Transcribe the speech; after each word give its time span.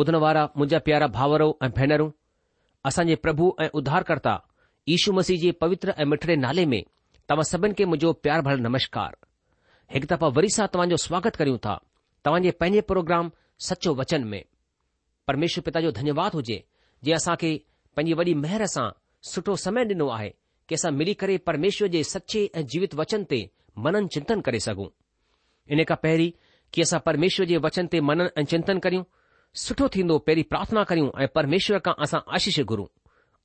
ॿुधण 0.00 0.14
वारा 0.24 0.42
मुंहिंजा 0.56 0.78
प्यारा 0.86 1.06
भावरो 1.16 1.46
ऐं 1.64 1.68
भेनरूं 1.76 2.08
असांजे 2.88 3.14
प्रभु 3.24 3.46
ऐं 3.62 3.68
उद्धारकर्ता 3.78 4.32
ईशू 4.94 5.12
मसीह 5.16 5.38
जे 5.40 5.50
पवित्र 5.62 5.92
ऐं 5.98 6.04
मिठड़े 6.12 6.36
नाले 6.44 6.64
में 6.72 6.82
तव्हां 7.28 7.44
सभिनि 7.48 7.74
खे 7.78 7.84
मुंहिंजो 7.90 8.12
प्यार 8.24 8.42
भर 8.46 8.56
नमस्कार 8.68 9.16
हिकु 9.94 10.06
दफ़ा 10.14 10.28
वरी 10.36 10.48
सां 10.56 10.66
तव्हां 10.76 10.96
स्वागत 11.06 11.36
करूं 11.40 11.58
था 11.66 11.74
तव्हां 12.24 12.40
जे 12.46 12.50
पंहिंजे 12.60 12.80
प्रोग्राम 12.92 13.30
सचो 13.68 13.94
वचन 14.00 14.24
में 14.32 14.40
परमेश्वर 15.28 15.64
पिता 15.68 15.80
जो 15.86 15.90
धन्यवाद 16.00 16.40
हुजे 16.40 16.58
जे 17.08 17.12
असां 17.18 17.36
खे 17.44 17.52
पंहिंजी 17.96 18.18
वॾी 18.22 18.34
महर 18.46 18.66
सां 18.78 18.88
सुठो 19.34 19.56
समय 19.66 19.84
डि॒नो 19.92 20.08
आहे 20.16 20.30
कि 20.68 20.80
असां 20.80 20.92
मिली 21.02 21.14
करे 21.24 21.36
परमेश्वर 21.52 21.88
जे 21.98 22.02
सचे 22.14 22.48
ऐं 22.60 22.64
जीवित 22.74 22.94
वचन 23.04 23.24
ते 23.34 23.42
मनन 23.88 24.06
चिंतन 24.16 24.40
करे 24.48 24.60
सघूं 24.68 24.88
हिन 25.74 25.84
खां 25.92 26.00
पहरीं 26.08 26.30
कि 26.72 26.88
असां 26.88 27.00
परमेश्वर 27.10 27.52
जे 27.54 27.64
वचन 27.68 27.94
ते 27.96 28.00
मनन 28.10 28.30
ऐं 28.40 28.44
चिंतन 28.54 28.78
करियूं 28.86 29.04
सुठो 29.58 29.88
थींदो 29.96 30.18
पहिरीं 30.26 30.42
प्रार्थना 30.50 30.82
करियूं 30.88 31.08
ऐं 31.22 31.26
परमेश्वर 31.34 31.78
खां 31.86 31.92
असां 32.04 32.18
आशीष 32.34 32.58
घुरू 32.60 32.86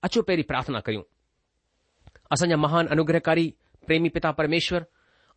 अचो 0.04 0.22
पहिरीं 0.22 0.44
प्रार्थना 0.50 0.80
करियूं 0.86 1.04
असांजा 2.34 2.56
महान 2.66 2.88
अनुग्रहकारी 2.96 3.46
प्रेमी 3.88 4.10
पिता 4.16 4.32
परमेश्वर 4.40 4.84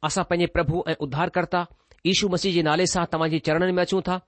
असां 0.09 0.25
पंजे 0.31 0.47
प्रभु 0.57 0.83
ऐं 0.89 0.95
उद्धारकर्ता 1.07 1.65
ईशू 2.13 2.29
मसीह 2.35 2.53
जे 2.55 2.63
नाले 2.69 2.87
सां 2.95 3.05
तव्हां 3.13 3.31
जे 3.31 3.39
चरणनि 3.47 3.73
में 3.79 3.83
अचूं 3.83 4.01
था 4.09 4.19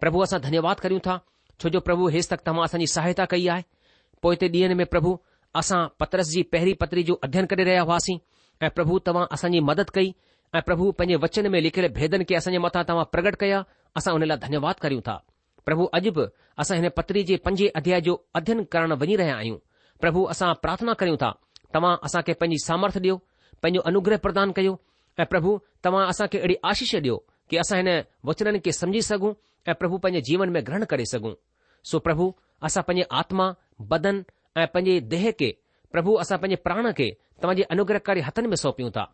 प्रभु 0.00 0.20
असां 0.28 0.40
धन्यवाद 0.46 0.80
करियूं 0.84 1.00
था 1.06 1.18
छोजो 1.62 1.80
प्रभु 1.88 2.08
हेसि 2.16 2.28
तक 2.34 2.46
तव्हां 2.46 2.64
असांजी 2.64 2.86
सहायता 2.94 3.24
कई 3.34 3.46
आहे 3.56 3.62
पोइते 4.22 4.48
डीं॒ 4.54 4.74
में 4.82 4.86
प्रभु 4.94 5.16
असां 5.62 5.86
पतरस 6.00 6.28
जी 6.34 6.42
पहिरीं 6.54 6.74
पतरी 6.84 7.02
जो 7.10 7.14
अध्ययन 7.24 7.46
करे 7.46 7.64
रहिया 7.70 7.82
हुआसीं 7.90 8.18
ऐं 8.66 8.70
प्रभु 8.78 8.98
तव्हां 9.06 9.26
असांजी 9.36 9.60
मदद 9.72 9.90
कई 9.98 10.14
ऐं 10.56 10.62
प्रभु 10.70 10.90
पंहिंजे 10.98 11.16
वचन 11.26 11.50
में 11.56 11.60
लिखियल 11.68 11.88
भेदनि 11.98 12.24
खे 12.30 12.34
असांजे 12.42 12.58
मथां 12.68 12.82
तव्हां 12.92 13.04
पगट 13.16 13.36
कया 13.44 13.62
असां 13.96 14.14
हुन 14.18 14.26
लाइ 14.32 14.38
धन्यवाद 14.46 14.80
करियूं 14.86 15.00
था 15.10 15.22
प्रभु 15.66 15.84
अॼु 15.96 16.10
बि 16.16 16.22
असां 16.62 16.76
हिन 16.78 16.88
पत्री 16.96 17.22
जे 17.28 17.36
पंजे 17.46 17.66
अध्याय 17.80 18.00
जो 18.06 18.14
अध्यन 18.38 18.62
करणु 18.72 18.94
वञी 19.02 19.14
रहिया 19.20 19.34
आहियूं 19.40 19.56
प्रभु 20.02 20.20
असां 20.32 20.50
प्रार्थना 20.64 20.92
करियूं 21.00 21.16
था 21.22 21.30
तव्हां 21.74 21.94
असांखे 22.06 22.32
पंहिंजी 22.40 22.58
सामर्थ्य 22.68 23.00
ॾियो 23.04 23.14
पंहिंजो 23.62 23.80
अनुग्रह 23.90 24.16
प्रदान 24.26 24.48
करियो 24.56 24.74
ऐं 25.22 25.26
प्रभु 25.32 25.52
तव्हां 25.84 26.04
असांखे 26.12 26.38
अहिड़ी 26.38 26.56
आशिष 26.70 26.94
ॾियो 27.00 27.16
कि 27.50 27.56
असां 27.64 27.78
हिन 27.80 27.90
वचन 28.28 28.58
खे 28.64 28.72
समझी 28.80 29.02
सघूं 29.10 29.32
ऐं 29.70 29.74
प्रभु 29.82 29.96
पंहिंजे 30.04 30.20
जीवन 30.30 30.48
में 30.56 30.60
ग्रहण 30.66 30.84
करे 30.92 31.04
सघूं 31.12 31.32
सो 31.90 31.98
प्रभु 32.06 32.26
असां 32.68 32.82
पंहिंजे 32.88 33.08
आत्मा 33.22 33.46
बदन 33.94 34.16
ऐं 34.60 34.66
पंहिंजे 34.74 35.00
देह 35.14 35.30
खे 35.42 35.50
प्रभु 35.94 36.12
असां 36.24 36.38
पंहिंजे 36.44 36.62
प्राण 36.68 36.92
खे 37.00 37.08
तव्हांजे 37.42 37.68
अनुग्रहकारे 37.76 38.20
हथनि 38.28 38.48
में 38.54 38.58
सौंपियूं 38.64 38.90
था 38.96 39.04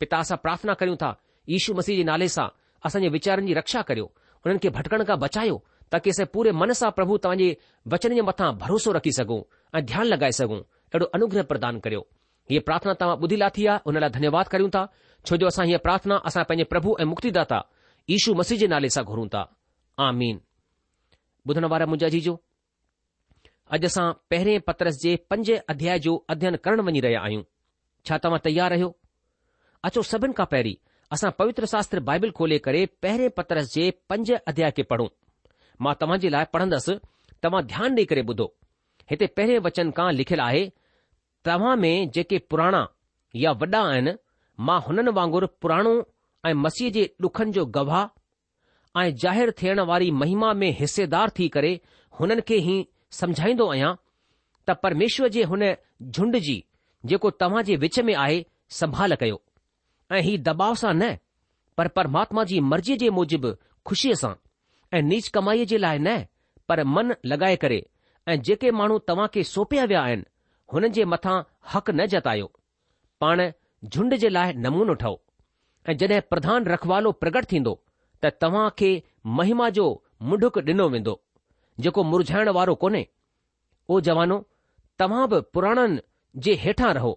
पिता 0.00 0.16
असां 0.26 0.36
प्रार्थना 0.46 0.74
करियूं 0.82 0.96
था 1.04 1.10
ईशू 1.56 1.74
मसीह 1.80 1.96
जे 2.00 2.04
नाले 2.12 2.28
सां 2.38 2.48
असां 2.88 3.02
जे 3.02 3.18
जी 3.26 3.54
रक्षा 3.60 3.82
करियो 3.92 4.10
हुननि 4.46 4.64
खे 4.64 4.70
भटकण 4.78 5.04
खां 5.10 5.18
बचायो 5.26 5.58
ताकि 5.92 6.10
असां 6.14 6.26
पूरे 6.34 6.50
मन 6.60 6.70
सां 6.78 6.90
प्रभु 6.96 7.14
तव्हांजे 7.24 7.48
वचन 7.92 8.14
जे 8.14 8.20
मथां 8.28 8.50
भरोसो 8.62 8.92
रखी 8.96 9.12
सघूं 9.18 9.40
ऐं 9.78 9.84
ध्यानु 9.90 10.08
लॻाए 10.14 10.32
सघूं 10.40 10.58
अहिड़ो 10.58 11.06
अनुग्रह 11.18 11.42
प्रदान 11.52 11.78
करियो 11.84 12.00
हीअ 12.50 12.60
प्रार्थना 12.68 12.92
तव्हां 13.00 13.16
ॿुधी 13.24 13.36
लाथी 13.42 13.66
आहे 13.72 13.80
हुन 13.86 13.98
लाइ 14.04 14.10
धन्यवाद 14.16 14.48
करियूं 14.54 14.70
था 14.76 14.82
छो 15.28 15.36
जो 15.42 15.46
असां 15.52 15.66
हीअ 15.70 15.78
प्रार्थना 15.86 16.16
असां 16.30 16.44
पंहिंजे 16.50 16.64
प्रभु 16.74 16.96
ऐं 17.00 17.04
मुक्तिदाता 17.12 17.60
ईशू 18.16 18.34
मसीह 18.40 18.58
जे 18.62 18.66
नाले 18.74 18.90
सां 18.98 19.04
घुरूं 19.12 19.26
था 19.36 19.42
आमीन 20.08 20.38
ॿुधण 21.50 21.64
वारा 21.72 21.86
मुंहिंजा 21.90 22.08
जीजो 22.16 22.34
अॼु 23.76 23.86
असां 23.92 24.06
पहिरें 24.32 24.60
पत्रस 24.68 24.98
जे 25.06 25.14
पंज 25.32 25.50
अध्याय 25.74 25.98
जो 26.08 26.14
अध्ययन 26.34 26.56
करणु 26.66 26.82
वञी 26.90 27.00
रहिया 27.06 27.22
आहियूं 27.28 27.42
छा 28.08 28.18
तव्हां 28.26 28.40
तयारु 28.46 28.74
रहियो 28.74 28.90
अचो 29.88 30.02
सभिनि 30.12 30.36
खां 30.40 30.46
पहिरीं 30.56 30.76
असां 31.16 31.30
पवित्र 31.40 31.66
शास्त्र 31.74 32.00
बाइबिल 32.10 32.30
खोले 32.38 32.58
करे 32.68 32.84
पहिरें 33.04 33.28
पत्रस 33.40 33.72
जे 33.74 33.90
पंज 34.12 34.32
अध्याय 34.52 34.70
खे 34.78 34.82
पढ़ूं 34.92 35.08
मां 35.84 35.94
तव्हां 36.00 36.18
जे 36.22 36.28
लाइ 36.34 36.44
पढ़ंदसि 36.54 36.94
तव्हां 37.44 37.62
ध्यानु 37.72 37.96
ॾेई 37.98 38.04
करे 38.12 38.22
ॿुधो 38.32 38.44
हिते 39.10 39.26
पहिरें 39.40 39.58
वचन 39.66 39.90
खां 39.98 40.10
लिखियलु 40.20 40.42
आहे 40.44 40.62
तव्हां 41.48 41.76
में 41.84 42.10
जेके 42.16 42.38
पुराणा 42.52 42.80
या 43.42 43.52
वॾा 43.60 43.80
आहिनि 43.90 44.12
मां 44.68 44.80
हुननि 44.86 45.10
वांगुरु 45.18 45.46
पुराणो 45.62 45.92
ऐं 46.48 46.54
मसीह 46.64 46.90
जे 46.96 47.04
ॾुखनि 47.26 47.52
जो 47.58 47.64
गवाह 47.78 49.00
ऐं 49.02 49.10
ज़ाहिरु 49.24 49.52
थियण 49.62 49.80
वारी 49.92 50.10
महिमा 50.22 50.52
में 50.62 50.70
हिसेदार 50.80 51.30
थी 51.38 51.48
करे 51.56 51.72
हुननि 52.20 52.42
खे 52.50 52.56
ई 52.74 52.76
समझाईंदो 53.20 53.68
आहियां 53.72 53.92
त 54.68 54.78
परमेश्वर 54.84 55.28
जे 55.38 55.42
हुन 55.52 55.64
झुंड 56.14 56.36
जी 56.48 56.56
जेको 57.12 57.30
तव्हां 57.42 57.62
जे 57.70 57.76
विच 57.84 58.00
में 58.08 58.14
आहे 58.24 58.40
संभाल 58.80 59.14
कयो 59.22 59.40
ऐं 60.16 60.20
हीउ 60.28 60.42
दबाव 60.50 60.74
सां 60.84 60.94
न 61.00 61.14
पर 61.80 61.88
परमात्मा 62.00 62.44
जी 62.52 62.60
मर्ज़ीअ 62.74 62.96
जे 63.06 63.10
मूजिबि 63.20 63.52
ख़ुशीअ 63.90 64.14
सां 64.24 64.34
ऐं 64.96 65.00
नीच 65.02 65.26
कमाईअ 65.36 65.64
जे 65.70 65.78
लाइ 65.78 65.98
न 66.00 66.16
पर 66.68 66.82
मन 66.84 67.12
लॻाए 67.26 67.56
करे 67.64 67.82
ऐं 68.32 68.36
जेके 68.48 68.70
माण्हू 68.78 68.98
तव्हां 69.08 69.26
खे 69.34 69.42
सोपिया 69.44 69.84
विया 69.90 70.02
आहिनि 70.02 70.24
हुननि 70.72 70.88
जे 70.98 71.04
मथां 71.14 71.36
हक़ 71.72 71.90
न 71.90 72.06
जतायो 72.14 72.46
पाण 73.20 73.42
झुंड 73.84 74.14
जे 74.22 74.28
लाइ 74.28 74.52
नमूनो 74.66 74.94
ठहो 75.02 75.20
ऐं 75.92 75.96
जड॒हिं 76.02 76.20
प्रधान 76.30 76.64
रखवालो 76.72 77.12
प्रगट 77.24 77.46
थींदो 77.52 77.74
त 78.24 78.30
तव्हां 78.42 78.68
खे 78.78 78.90
महिमा 79.40 79.68
जो 79.78 79.86
मुंढुक 80.30 80.58
ॾिनो 80.58 80.88
वेंदो 80.94 81.14
जेको 81.86 82.04
मुरझाइण 82.12 82.48
वारो 82.58 82.74
कोन्हे 82.84 83.04
ओ 83.90 84.00
जवानो 84.08 84.38
तव्हां 85.02 85.26
बि 85.32 85.40
पुराणनि 85.54 86.00
जे 86.46 86.54
हेठां 86.64 86.92
रहो 87.00 87.12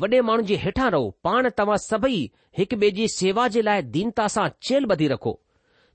वॾे 0.00 0.20
माण्हू 0.30 0.44
जे 0.52 0.56
हेठां 0.64 0.90
रहो 0.96 1.10
पाण 1.26 1.48
तव्हां 1.60 1.76
सभई 1.90 2.18
हिकु 2.58 2.76
ॿिए 2.84 2.90
जी 3.00 3.08
सेवा 3.18 3.46
जे 3.58 3.62
लाइ 3.70 3.82
दीनता 3.98 4.26
सां 4.38 4.48
चेल 4.68 4.90
बधी 4.94 5.08
रखो 5.16 5.32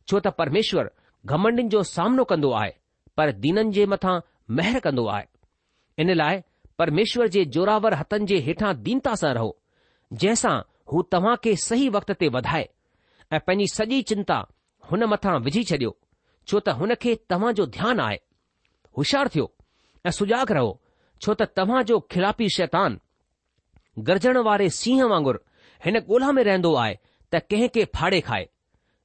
छो 0.08 0.20
त 0.20 0.28
परमेश्वर 0.38 0.90
घमंडनि 1.26 1.64
जो 1.74 1.82
सामनो 1.94 2.24
कंदो 2.32 2.52
आहे 2.62 2.72
पर 3.18 3.32
दीननि 3.44 3.72
जे 3.78 3.86
मथां 3.94 4.16
महिर 4.56 4.80
कन्दो 4.86 5.06
आहे 5.16 5.26
इन 6.04 6.14
लाइ 6.16 6.42
परमेश्वर 6.80 7.28
जे 7.36 7.44
जोरावर 7.56 7.94
हथनि 8.00 8.26
जे 8.32 8.38
हेठां 8.48 8.74
दीनता 8.88 9.16
सां 9.22 9.34
रहो 9.38 9.56
जंहिंसां 10.22 10.56
हू 10.92 11.02
तव्हां 11.16 11.36
खे 11.44 11.56
सही 11.68 11.88
वक़्त 11.96 12.12
ते 12.24 12.30
वधाए 12.38 12.68
ऐं 13.34 13.40
पंहिंजी 13.48 13.68
सॼी 13.76 14.02
चिंता 14.12 14.38
हुन 14.92 15.04
मथां 15.14 15.40
विझी 15.48 15.64
छॾियो 15.72 15.96
छो 16.48 16.60
त 16.60 16.76
हुन 16.82 16.96
खे 17.06 17.16
तव्हांजो 17.34 17.66
ध्यानु 17.78 18.04
आहे 18.08 18.20
होशियारु 18.98 19.30
थियो 19.36 19.46
ऐं 20.08 20.12
सुजाॻ 20.20 20.46
रहो 20.58 20.72
छो 21.22 21.34
त 21.44 21.50
तव्हांजो 21.62 22.00
खिलापी 22.16 22.50
शैतान 22.58 23.00
गरजण 24.10 24.38
वारे 24.50 24.70
सीह 24.82 25.04
वांगुरु 25.16 25.44
हिन 25.86 25.98
ॻोल्हा 26.02 26.32
में 26.40 26.44
रहंदो 26.50 26.74
आहे 26.84 26.98
त 27.34 27.42
कंहिंखे 27.52 27.86
फाड़े 27.98 28.20
खाए 28.30 28.48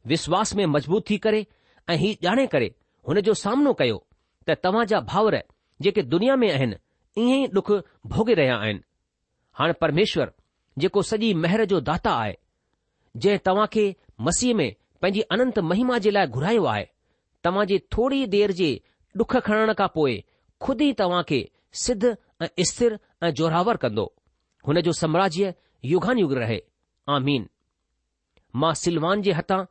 विश्वास 0.08 0.55
में 0.56 0.64
मज़बूत 0.75 1.05
थी 1.08 1.16
करे 1.25 1.40
ऐं 1.90 1.96
हीउ 2.02 2.26
ॼाणे 2.26 2.46
करे 2.55 2.70
हुन 3.08 3.20
जो 3.26 3.34
सामनो 3.44 3.72
कयो 3.81 3.99
त 4.49 4.55
तव्हां 4.64 4.84
जा 4.93 5.00
भाउर 5.12 5.37
जेके 5.87 6.02
दुनिया 6.14 6.37
में 6.43 6.50
आहिनि 6.52 6.76
ईअं 7.22 7.40
ई 7.44 7.46
डुख 7.56 7.70
भोगे॒ 8.14 8.34
रहिया 8.40 8.56
आहिनि 8.64 8.81
हाणे 9.60 9.72
परमेश्वर 9.84 10.32
जेको 10.84 11.02
सॼी 11.10 11.32
महर 11.44 11.64
जो 11.72 11.81
दाता 11.90 12.14
आहे 12.22 12.34
जंहिं 13.25 13.43
तव्हां 13.49 13.66
खे 13.76 13.84
मसीह 14.28 14.55
में 14.60 14.69
पंहिंजी 15.02 15.20
अनंत 15.37 15.58
महिमा 15.72 15.99
जे 16.06 16.10
लाइ 16.16 16.26
घुरायो 16.38 16.64
आहे 16.75 16.88
तव्हां 17.49 17.66
जे 17.72 17.78
थोरी 17.96 18.25
देर 18.38 18.50
जे 18.60 18.70
डुख 19.22 19.37
खणण 19.49 19.72
खां 19.82 19.88
पोइ 19.99 20.16
खुद 20.66 20.82
ई 20.88 20.93
तव्हां 21.02 21.22
खे 21.32 21.40
सिद्ध 21.84 22.05
ऐं 22.43 22.49
स्थिर 22.72 22.99
ऐं 23.28 23.32
जोरावर 23.43 23.76
कंदो 23.84 24.08
हुन 24.69 24.81
जो 24.87 24.93
साम्राज्य 25.02 25.55
युगान 25.94 26.19
युग 26.25 26.32
रहे 26.44 26.60
आमीन 27.19 27.49
मां 28.62 28.75
सिलवान 28.84 29.22
जे 29.28 29.32
हथां 29.40 29.62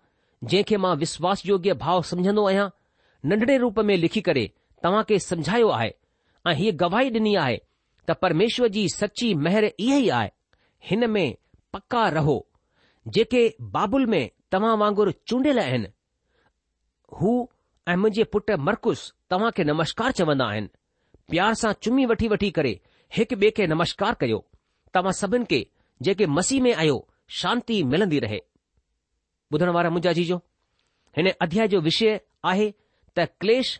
जंहिंखे 0.43 0.77
मां 0.77 0.95
विश्वास 0.97 1.45
योग्य 1.45 1.73
भाव 1.83 2.01
समझंदो 2.09 2.47
आहियां 2.47 2.67
नंढड़े 3.29 3.57
रूप 3.57 3.79
में 3.85 3.95
लिखी 3.97 4.21
करे 4.21 4.45
तव्हां 4.83 5.03
खे 5.09 5.17
समझायो 5.19 5.69
आहे 5.77 5.91
ऐं 6.47 6.53
हीअ 6.55 6.73
गवाही 6.81 7.09
डि॒नी 7.09 7.33
आहे 7.43 7.57
त 8.07 8.11
परमेश्वर 8.21 8.67
जी 8.75 8.87
सची 8.89 9.33
मेहर 9.45 9.63
इहे 9.65 9.99
ई 10.01 10.09
आहे 10.17 10.29
हिन 10.89 11.09
में 11.11 11.35
पका 11.73 12.07
रहो 12.17 12.37
जेके 13.15 13.41
बाबुल 13.77 14.05
में 14.13 14.29
तव्हां 14.51 14.77
वांगुरु 14.79 15.11
चूंडियल 15.27 15.59
आहिनि 15.59 15.87
हू 17.21 17.33
ऐं 17.89 17.95
मुंहिंजे 17.95 18.23
पुटु 18.33 18.57
मरकुश 18.67 19.11
तव्हां 19.31 19.51
खे 19.57 19.63
नमस्कार 19.71 20.11
चवंदा 20.19 20.45
आहिनि 20.51 20.69
प्यार 21.31 21.53
सां 21.63 21.71
चुम्मी 21.81 22.05
वठी 22.11 22.27
वठी 22.35 22.51
करे 22.59 22.79
हिक 23.17 23.33
ॿिए 23.33 23.49
खे 23.57 23.67
नमस्कार 23.73 24.13
कयो 24.21 24.45
तव्हां 24.93 25.13
सभिनि 25.21 25.45
खे 25.53 25.65
जेके 26.07 26.25
मसीह 26.37 26.61
मे 26.63 26.73
आहियो 26.73 26.97
शांती 27.41 27.83
मिलन्दी 27.93 28.19
रहे 28.27 28.39
ॿुधण 29.53 29.69
वारा 29.75 29.89
मुंहिंजा 29.89 30.11
जी 30.17 30.23
जो 30.29 30.35
हिन 31.17 31.27
अध्याय 31.41 31.67
जो 31.73 31.79
विषय 31.81 32.19
आहे 32.51 32.69
त 33.17 33.25
क्लेश 33.43 33.79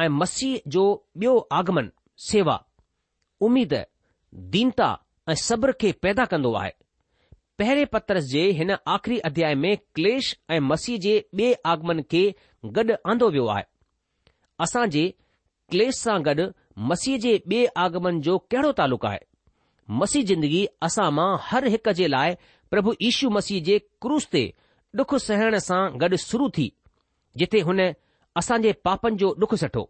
ऐं 0.00 0.08
मसीह 0.16 0.68
जो 0.74 0.82
ॿियो 1.18 1.36
आगमन 1.58 1.88
सेवा 2.30 2.58
उमीद, 3.46 3.72
दीनता 4.54 4.88
ऐं 5.30 5.34
सब्र 5.48 5.72
खे 5.80 5.92
पैदा 6.02 6.24
कंदो 6.32 6.52
आहे 6.60 6.70
पहिरें 7.58 7.86
पतरस 7.92 8.24
जे 8.32 8.42
हिन 8.58 8.70
आख़िरी 8.94 9.18
अध्याय 9.28 9.54
में 9.62 9.76
क्लेश 9.94 10.34
ऐं 10.50 10.58
मसीह 10.72 10.98
जे 11.06 11.14
बे 11.40 11.52
आगमन 11.74 12.02
खे 12.10 12.22
गॾु 12.76 12.96
आंदो 13.12 13.28
वियो 13.36 13.46
आहे 13.54 13.64
असां 14.66 14.84
जे 14.96 15.04
क्लेश 15.74 15.94
सां 16.04 16.18
गॾु 16.28 16.46
मसीह 16.92 17.18
जे 17.24 17.32
ॿिए 17.48 17.64
आगमन 17.86 18.20
जो 18.28 18.36
कहिड़ो 18.52 18.72
तालुक 18.82 19.06
आहे 19.12 19.18
मसीह 20.02 20.24
जिंदगी 20.30 20.64
असां 20.90 21.10
मां 21.20 21.30
हर 21.50 21.66
हिक 21.76 21.88
जे 22.02 22.06
लाइ 22.16 22.34
प्रभु 22.74 22.94
यीशु 23.02 23.30
मसीह 23.40 23.62
जे 23.70 23.78
क्रूस 24.06 24.26
ते 24.36 24.44
डुख 24.98 25.14
सहण 25.24 25.56
सां 25.64 25.80
गॾु 26.02 26.16
शुरू 26.24 26.48
थी 26.58 26.66
जिथे 27.40 27.58
हुन 27.66 27.80
असां 28.40 28.60
जे 28.66 28.72
पापनि 28.88 29.16
जो 29.22 29.32
डुख 29.42 29.54
सठो 29.62 29.82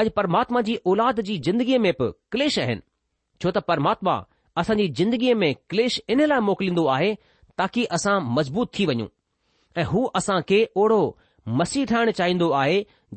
अॼु 0.00 0.10
परमात्मा 0.18 0.60
जी 0.68 0.74
औलाद 0.92 1.20
जी 1.28 1.36
जिंदगीअ 1.46 1.78
में 1.84 1.92
बि 2.00 2.08
क्लेश 2.34 2.58
आहिनि 2.64 2.82
छो 3.42 3.50
त 3.56 3.62
परमात्मा 3.72 4.16
असांजी 4.62 4.88
जिंदगीअ 4.98 5.36
में 5.44 5.48
क्लेश 5.72 5.98
इन 6.14 6.24
लाइ 6.32 6.40
मोकिलींदो 6.48 6.84
आहे 6.96 7.08
ताकी 7.60 7.84
असां 7.98 8.16
मज़बूत 8.38 8.70
थी 8.78 8.86
वञूं 8.90 9.08
ऐं 9.80 9.84
हू 9.92 10.04
असां 10.20 10.38
खे 10.50 10.60
ओड़ो 10.82 11.00
मसीह 11.62 11.86
ठाहिण 11.92 12.10
चाहींदो 12.20 12.50
आहे 12.60 12.76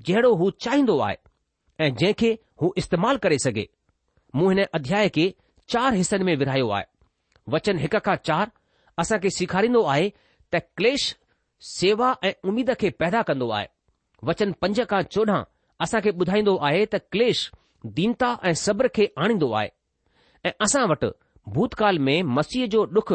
जहिड़ो 0.09 0.31
हू 0.41 0.49
चाहींदो 0.67 0.97
आहे 1.07 1.17
ऐं 1.85 1.89
जंहिंखे 2.01 2.31
हू 2.61 2.71
इस्तेमालु 2.83 3.23
करे 3.25 3.37
सघे 3.45 3.65
मूं 4.39 4.49
हिन 4.51 4.63
अध्याय 4.79 5.09
खे 5.19 5.27
चार 5.75 5.93
हिसनि 6.01 6.29
में 6.31 6.35
विरायो 6.43 6.69
आहे 6.79 6.89
वचन 7.57 7.85
हिक 7.85 7.95
खां 8.09 8.15
चार 8.31 8.49
असांखे 9.03 9.29
सेखारींदो 9.39 9.83
आहे 9.95 10.11
त 10.53 10.59
क्लेश 10.77 11.03
सेवा 11.75 12.15
ऐं 12.27 12.33
उमेद 12.49 12.69
खे 12.81 12.89
पैदा 12.99 13.21
कंदो 13.29 13.49
आहे 13.57 13.67
वचन 14.29 14.51
पंज 14.61 14.79
खां 14.91 15.01
चोॾहं 15.15 15.43
असांखे 15.85 16.11
ॿुधाईंदो 16.21 16.55
आहे 16.67 16.85
त 16.85 16.95
क्लेश 17.11 17.41
दीनता 17.99 18.35
ऐं 18.47 18.53
सब्र 18.65 18.87
खे 18.95 19.05
आणींदो 19.23 19.51
आहे 19.59 19.69
ऐं 20.47 20.51
असां 20.65 20.85
वटि 20.91 21.09
भूतकाल 21.57 21.97
में 22.07 22.21
मसीह 22.37 22.65
जो 22.75 22.83
ॾुख 22.95 23.13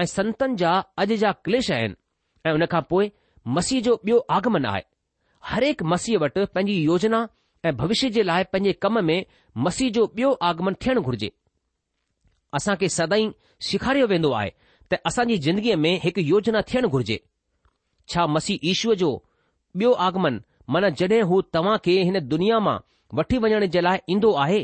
ऐं 0.00 0.04
संतनि 0.16 0.54
जा 0.62 0.72
अॼु 1.04 1.16
जा 1.22 1.30
क्लेश 1.44 1.70
आहिनि 1.76 1.94
ऐं 2.48 2.52
उन 2.54 2.64
खां 2.72 2.80
पोइ 2.90 3.08
मसीह 3.58 3.80
जो 3.88 3.94
ॿियो 4.06 4.18
आगमन 4.38 4.64
आहे 4.72 4.82
हरेक 5.52 5.82
मसीह 5.92 6.18
वटि 6.24 6.44
पंहिंजी 6.54 6.82
योजना 6.84 7.26
ऐं 7.68 7.76
भविष्य 7.76 8.08
जे 8.18 8.22
लाइ 8.30 8.44
पंहिंजे 8.52 8.72
कम 8.82 9.02
में 9.04 9.18
मसीह 9.66 9.90
जो 9.98 10.06
ॿियो 10.18 10.32
आगमन 10.50 10.74
थियणु 10.84 11.00
घुर्जे 11.10 11.30
असां 12.58 12.76
खे 12.82 12.88
सदाई 12.98 13.30
सेखारियो 13.70 14.06
वेंदो 14.14 14.30
आहे 14.40 14.50
त 14.92 14.96
असांजी 15.06 15.36
ज़िंदगीअ 15.44 15.76
में 15.82 15.94
हिकु 16.02 16.20
योजना 16.20 16.60
थियणु 16.70 16.88
घुर्जे 16.94 17.18
छा 18.12 18.26
मसीह 18.34 18.64
ईश्वर 18.70 18.94
जो 19.02 19.08
ॿियो 19.80 19.90
आगमन 20.06 20.40
माना 20.74 20.88
जॾहिं 21.00 21.22
हू 21.30 21.40
तव्हां 21.54 21.76
खे 21.84 21.92
हिन 22.08 22.18
दुनिया 22.32 22.58
मां 22.66 22.76
वठी 23.18 23.38
वञण 23.44 23.66
जे 23.76 23.80
लाइ 23.80 23.98
ईंदो 24.14 24.32
आहे 24.44 24.60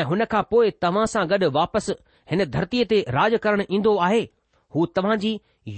ऐं 0.00 0.04
हुन 0.12 0.24
खां 0.32 0.42
पोइ 0.50 0.70
तव्हां 0.82 1.04
सां 1.14 1.24
गॾु 1.32 1.50
वापसि 1.58 1.92
हिन 2.32 2.44
धरतीअ 2.54 2.84
ते 2.92 2.98
राज 3.18 3.36
करणु 3.46 3.64
ईंदो 3.78 3.94
आहे 4.06 4.22
हू 4.76 4.86
तव्हां 4.98 5.18
जी 5.26 5.32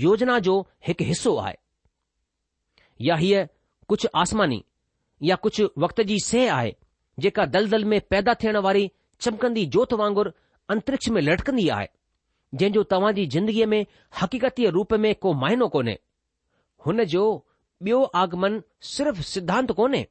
योजना 0.04 0.38
जो 0.48 0.54
हिकु 0.90 1.04
हिसो 1.10 1.34
आहे 1.46 1.56
या 3.10 3.16
हीअ 3.24 3.42
कुझु 3.94 4.08
आसमानी 4.24 4.60
या 5.32 5.36
कुझु 5.46 5.64
वक़्त 5.86 6.00
जी 6.12 6.16
सेह 6.30 6.54
आहे 6.58 6.72
जेका 7.26 7.44
दलदल 7.56 7.84
में 7.94 7.98
पैदा 8.14 8.34
थियण 8.44 8.56
वारी 8.68 8.90
चमकंदी 9.26 9.64
जोत 9.78 9.92
वांगुरु 10.04 10.36
अंतरिक्ष 10.76 11.08
में 11.18 11.22
लटकंदी 11.28 11.68
आहे 11.78 11.88
जंहिं 12.54 12.72
जो 12.74 12.82
तव्हां 12.92 13.12
जी 13.16 13.26
जिंदगीअ 13.34 13.66
में 13.70 13.80
हक़ीक़तीअ 14.20 14.70
रूप 14.74 14.92
में 15.04 15.14
को 15.24 15.32
मायनो 15.40 15.68
कोन्हे 15.74 15.96
हुन 16.86 17.04
जो 17.14 17.24
ॿियो 17.84 18.02
आगमन 18.20 18.62
सिर्फ़ 18.92 19.20
सिद्धांत 19.30 19.72
कोन्हे 19.80 20.06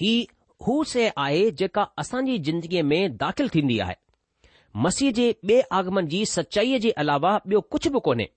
ही 0.00 0.10
हू 0.66 0.82
शइ 0.92 1.08
आहे 1.24 1.50
जेका 1.60 1.82
असांजी 2.02 2.38
ज़िंदगीअ 2.48 2.82
में 2.84 3.16
दाख़िल 3.16 3.48
थींदी 3.54 3.78
आहे 3.84 3.94
मसीह 4.86 5.12
जे 5.18 5.30
ॿिए 5.48 5.60
आगमन 5.80 6.06
जी 6.14 6.24
सचाईअ 6.32 6.78
जे 6.80 6.90
अलावा 7.02 7.36
ॿियो 7.46 7.60
कुझु 7.74 7.90
बि 7.92 8.00
कोन्हे 8.08 8.28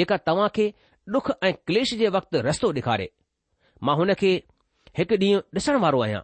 जेका 0.00 0.16
तव्हां 0.26 0.48
खे 0.56 0.72
डुख 1.12 1.30
ऐं 1.42 1.52
क्लेश 1.66 1.94
जे 2.02 2.08
वक़्तु 2.18 2.40
रस्तो 2.48 2.72
ॾेखारे 2.72 3.10
मां 3.86 3.96
हुन 4.02 4.14
खे 4.22 4.32
हिकु 4.98 5.16
ॾींहुं 5.24 5.40
ॾिसण 5.56 5.76
वारो 5.86 6.00
आहियां 6.02 6.20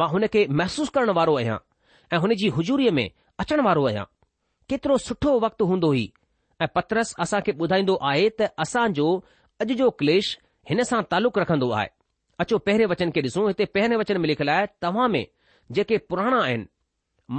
मां 0.00 0.08
हुन 0.10 0.26
खे 0.36 0.46
महसूसु 0.62 0.90
करण 0.94 1.10
वारो 1.20 1.36
आहियां 1.38 1.58
ऐं 2.12 2.18
हुन 2.24 2.34
जी 2.44 2.48
हुजूरीअ 2.58 2.90
में 2.98 3.08
अचण 3.44 3.60
वारो 3.70 3.84
आहियां 3.86 4.04
केतिरो 4.70 4.96
सुठो 5.06 5.30
वक़्तु 5.44 5.64
हूंदो 5.70 5.88
ही 5.96 6.04
ऐं 6.64 6.68
पत्रस 6.76 7.08
असां 7.22 7.40
खे 7.46 7.52
ॿुधाईंदो 7.62 7.96
आहे 8.10 8.28
त 8.42 8.46
असांजो 8.64 9.08
अॼु 9.64 9.74
जो 9.80 9.88
क्लेश 10.02 10.30
हिन 10.70 10.82
सां 10.90 11.00
तालुक 11.10 11.38
रखंदो 11.42 11.68
आहे 11.78 11.88
अचो 12.44 12.58
पहिरें 12.68 12.86
वचन 12.92 13.10
खे 13.16 13.20
ॾिसूं 13.26 13.46
हिते 13.48 13.64
पहिरें 13.74 13.96
वचन 14.02 14.20
में 14.22 14.28
लिखियलु 14.32 14.50
आहे 14.54 14.66
तव्हां 14.82 15.08
में 15.16 15.24
जेके 15.78 15.96
पुराणा 16.10 16.40
आहिनि 16.46 16.64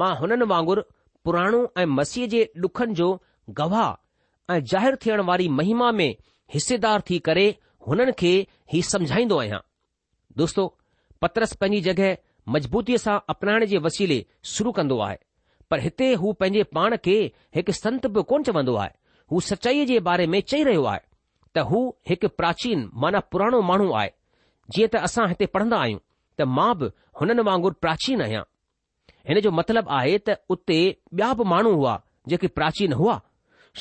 मां 0.01 0.11
हुननि 0.19 0.45
वांगुरु 0.53 0.81
पुराणो 1.25 1.63
ऐं 1.81 1.85
मसीह 1.99 2.27
जे 2.35 2.43
ॾुखनि 2.67 2.93
जो 2.99 3.07
गवाह 3.61 4.53
ऐं 4.55 4.59
ज़ाहिरु 4.73 4.97
थियण 5.05 5.21
वारी 5.31 5.47
महिमा 5.59 5.91
में 5.99 6.09
हिसेदार 6.57 7.01
थी 7.09 7.19
करे 7.29 7.47
हुननि 7.87 8.11
खे 8.21 8.33
ई 8.75 8.81
समझाईंदो 8.93 9.37
आहियां 9.45 9.61
दोस्तो 10.43 10.63
पत्रस 11.25 11.53
पंहिंजी 11.63 11.81
जॻहि 11.89 12.09
मज़बूतीअ 12.55 12.97
सां 13.07 13.17
अपनाइण 13.35 13.65
जे 13.71 13.77
वसीले 13.89 14.19
शुरू 14.55 14.71
कंदो 14.81 14.97
आहे 15.07 15.24
पर 15.71 15.79
हिते 15.79 16.13
हू 16.21 16.33
पंहिंजे 16.39 16.63
पाण 16.75 16.95
खे 17.05 17.15
हिकु 17.55 17.71
संत 17.77 18.05
बि 18.15 18.23
कोन 18.31 18.43
चवंदो 18.49 18.75
आहे 18.83 18.89
हू 19.31 19.39
सचाईअ 19.49 19.85
जे 19.91 19.99
बारे 20.07 20.25
में 20.33 20.39
चई 20.51 20.63
रहियो 20.67 20.83
आहे 20.91 20.99
त 21.57 21.65
हू 21.71 21.79
हिकु 22.09 22.27
प्राचीन 22.41 22.87
माना 23.05 23.19
पुराणो 23.33 23.61
माण्हू 23.69 23.91
आहे 24.01 24.09
जीअं 24.75 24.87
त 24.95 25.01
असां 25.07 25.27
हिते 25.29 25.45
पढ़ंदा 25.57 25.77
आहियूं 25.85 25.99
त 26.39 26.47
मां 26.57 26.69
बि 26.81 26.89
हुननि 27.21 27.43
वांगुरु 27.49 27.79
प्राचीन 27.85 28.21
आहियां 28.27 28.43
हिन 29.29 29.39
जो 29.47 29.51
मतिलबु 29.61 29.93
आहे 29.99 30.17
त 30.29 30.35
उते 30.57 30.79
ॿिया 30.89 31.31
बि 31.41 31.45
माण्हू 31.53 31.71
हुआ 31.79 31.93
जेके 32.33 32.47
प्राचीन 32.59 32.93
हुआ 33.01 33.19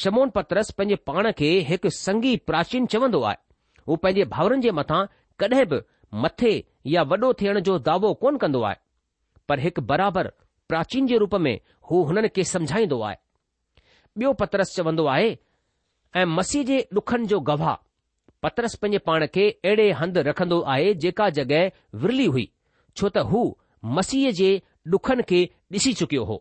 शमोन 0.02 0.30
पत्रस 0.36 0.70
पंहिंजे 0.78 0.96
पाण 1.10 1.30
खे 1.40 1.50
हिकु 1.70 1.90
संगी 1.98 2.36
प्राचीन 2.50 2.86
चवंदो 2.94 3.20
आहे 3.30 3.42
हू 3.88 3.96
पंहिंजे 4.06 4.24
भाउरनि 4.36 4.64
जे 4.66 4.70
मथां 4.80 5.02
कॾहिं 5.42 5.66
बि 5.74 5.82
मथे 6.24 6.52
या 6.96 7.02
वॾो 7.12 7.32
थियण 7.42 7.58
जो 7.68 7.78
दावो 7.90 8.12
कोन 8.22 8.36
कंदो 8.44 8.62
आहे 8.70 8.76
पर 9.48 9.58
हिकु 9.66 9.82
बराबरि 9.92 10.30
प्राचीन 10.68 11.06
जे 11.06 11.18
रूप 11.18 11.34
में 11.46 11.58
हू 11.90 12.02
हुननि 12.10 12.28
खे 12.36 12.44
समुझाईंदो 12.54 13.00
आहे 13.08 13.16
ॿियो 14.18 14.32
पतरस 14.42 14.74
चवंदो 14.76 15.04
आहे 15.14 15.36
ऐं 16.16 16.24
मसीह 16.36 16.62
जे 16.70 16.78
ॾुखनि 16.96 17.26
जो 17.32 17.40
गवाह 17.50 17.74
पतरस 18.42 18.74
पंहिंजे 18.82 18.98
पाण 19.08 19.26
खे 19.34 19.48
अहिड़े 19.50 19.90
हंधु 20.00 20.20
रखंदो 20.30 20.60
आहे 20.74 20.92
जेका 21.04 21.28
जॻहि 21.38 21.62
विरली 22.04 22.26
हुई 22.36 22.48
छो 22.96 23.08
त 23.16 23.26
हू 23.32 23.42
मसीह 23.98 24.30
जे 24.40 24.50
ॾुखनि 24.98 25.22
खे 25.32 25.42
ॾिसी 25.76 25.92
चुकियो 26.00 26.24
हो 26.30 26.38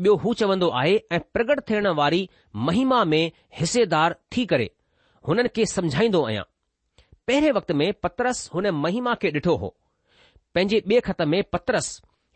ॿियो 0.00 0.14
हू 0.24 0.34
चवंदो 0.42 0.68
आहे 0.82 0.96
ऐं 1.16 1.20
प्रगट 1.32 1.60
थियण 1.70 1.86
वारी 2.02 2.22
महिमा 2.68 3.04
में 3.12 3.22
हिसेदार 3.60 4.14
थी 4.36 4.44
करे 4.52 4.70
हुननि 5.28 5.48
खे 5.56 5.66
समझाईंदो 5.74 6.24
आहियां 6.26 6.44
पहिरें 7.26 7.50
वक़्त 7.58 7.72
में 7.80 7.92
पतरस 8.04 8.48
हुन 8.54 8.70
महिमा 8.84 9.14
खे 9.24 9.30
ॾिठो 9.38 9.56
हो 9.64 9.74
पंहिंजे 10.54 10.82
ॿिए 10.86 11.00
खत 11.10 11.22
में 11.34 11.42
पतरस 11.56 11.90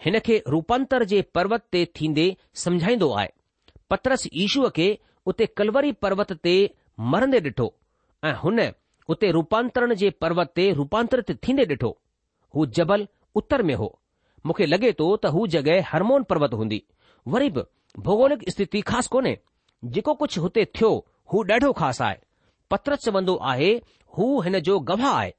हिन 0.04 0.18
खे 0.26 0.42
रूपांतर 0.50 1.02
जे 1.10 1.20
पर्वत 1.34 1.64
ते 1.72 1.84
थींदे 1.96 2.26
समझाईंदो 2.64 3.10
आहे 3.18 3.28
पत्रस 3.90 4.26
ईशूअ 4.42 4.68
खे 4.76 4.88
उते 5.32 5.46
कलवरी 5.56 5.90
पर्वत 6.04 6.32
ते 6.44 6.54
मरंदे 7.12 7.38
ॾिठो 7.48 7.68
ऐं 8.28 8.32
हुन 8.42 8.60
उते 9.14 9.30
रूपांतरण 9.32 9.92
जे 10.00 10.08
पर्वत 10.20 10.50
ते 10.56 10.72
रूपांतरित 10.74 11.30
थींदे 11.42 11.64
ॾिठो 11.74 11.90
हू 12.54 12.64
जबल 12.76 13.04
उत्तर 13.40 13.62
में 13.70 13.74
हो 13.74 13.88
मूंखे 14.46 14.66
लॻे 14.70 14.90
थो 14.98 15.14
त 15.16 15.26
हू 15.36 15.46
जॻहि 15.54 15.80
हरमोन 15.92 16.22
पर्वत 16.30 16.54
हूंदी 16.60 16.80
वरी 17.34 17.48
बि 17.56 17.62
भौगोलिक 18.06 18.42
स्थिति 18.50 18.80
ख़ासि 18.90 19.08
कोन्हे 19.12 19.36
जेको 19.96 20.14
कुझु 20.22 20.40
हुते 20.42 20.64
थियो 20.74 20.90
हू 21.32 21.42
ॾाढो 21.54 21.72
ख़ासि 21.80 22.04
आहे 22.04 22.16
पतरस 22.70 23.04
चवंदो 23.04 23.34
आहे 23.52 23.70
हू 24.16 24.26
हिन 24.46 24.58
जो 24.70 24.78
गवाह 24.92 25.14
आहे 25.18 25.30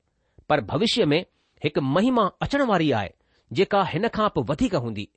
पर 0.50 0.62
भविष्य 0.72 1.06
में 1.16 1.22
हिकु 1.64 1.82
महिमा 1.98 2.28
अचण 2.48 2.62
वारी 2.74 2.92
आहे 3.02 3.12
जेका 3.54 3.84
हिन 3.92 4.08
खां 4.16 4.28
पोइ 4.36 4.44
वधीक 4.50 4.76
हूंदी 4.86 5.08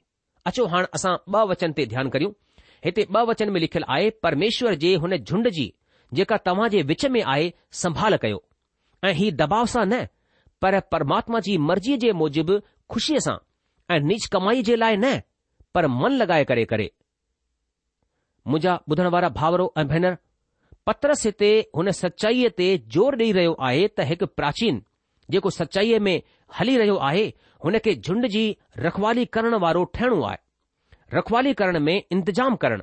अचो 0.50 0.66
हाणे 0.72 0.86
असां 0.98 1.14
ॿ 1.34 1.46
वचन 1.50 1.72
ते 1.76 1.84
ध्यानु 1.92 2.10
करियूं 2.14 2.30
हिते 2.84 3.04
ॿ 3.04 3.22
वचन 3.28 3.48
में 3.52 3.60
लिखियलु 3.60 3.86
आहे 3.94 4.10
परमेश्वर 4.24 4.74
जे 4.84 4.94
हुन 5.04 5.16
झुंड 5.16 5.48
जी 5.58 5.68
जेका 6.18 6.36
तव्हां 6.46 6.68
जे 6.74 6.82
विच 6.90 7.04
में 7.16 7.20
आहे 7.22 7.50
संभाल 7.82 8.16
कयो 8.24 8.42
ऐं 9.04 9.12
ही 9.20 9.30
दबाव 9.40 9.64
सां 9.74 9.84
न 9.88 10.00
पर 10.62 10.78
परमात्मा 10.94 11.38
जी 11.48 11.56
मर्ज़ीअ 11.70 11.96
जे 12.04 12.12
मूजिबि 12.20 12.60
खुशीअ 12.94 13.18
सां 13.26 13.36
ऐं 13.94 13.98
निज 14.12 14.26
कमाई 14.36 14.62
जे 14.70 14.76
लाइ 14.82 14.96
न 15.04 15.16
पर 15.74 15.86
मन 16.00 16.18
लॻाए 16.22 16.44
करे 16.52 16.64
करे 16.74 16.90
मुंहिंजा 18.48 18.78
ॿुधण 18.90 19.10
वारा 19.16 19.28
भाउरो 19.40 19.72
ऐं 19.82 19.86
भेनर 19.94 20.16
पत्रस 20.86 21.24
हिते 21.30 21.50
हुन 21.76 21.90
सचाईअ 22.02 22.50
ते 22.60 22.68
ज़ोर 22.96 23.18
ॾेई 23.24 23.32
रहियो 23.40 23.56
आहे 23.70 23.86
त 23.98 24.08
हिकु 24.12 24.26
प्राचीन 24.40 24.82
जेको 25.30 25.50
सचाईअ 25.50 25.98
में 26.00 26.20
हली 26.58 26.76
रहियो 26.78 26.96
आहे 27.08 27.26
हुन 27.64 27.78
खे 27.84 27.94
झुंड 27.94 28.26
जी 28.34 28.44
रखवाली 28.84 29.24
करण 29.36 29.54
वारो 29.64 29.84
ठहिणो 29.94 30.20
आहे 30.28 31.16
रखवाली 31.16 31.52
करण 31.60 31.78
में 31.88 31.94
इंतजाम 32.10 32.54
करणु 32.64 32.82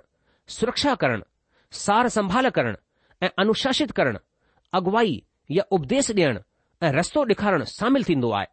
सुरक्षा 0.54 0.94
करणु 1.04 1.24
सार 1.86 2.08
संभाल 2.18 2.50
करणु 2.58 2.76
ऐं 3.26 3.30
अनुशासित 3.44 3.92
करणु 4.00 4.18
अॻुवाई 4.80 5.20
या 5.58 5.64
उपदेश 5.78 6.10
ॾियणु 6.12 6.40
ऐं 6.86 6.92
रस्तो 7.00 7.24
डे॒खारणु 7.32 7.66
शामिल 7.78 8.04
थींदो 8.10 8.30
आहे 8.40 8.48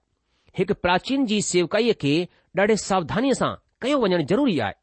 हिकु 0.58 0.75
प्राचीन 0.84 1.25
जी 1.26 1.40
सेवकाईअ 1.52 1.94
खे 2.02 2.14
ॾाढे 2.58 2.76
सावधानीअ 2.88 3.34
सां 3.40 3.52
कयो 3.82 3.99
वञणु 4.02 4.22
ज़रूरी 4.32 4.58
आहे 4.66 4.75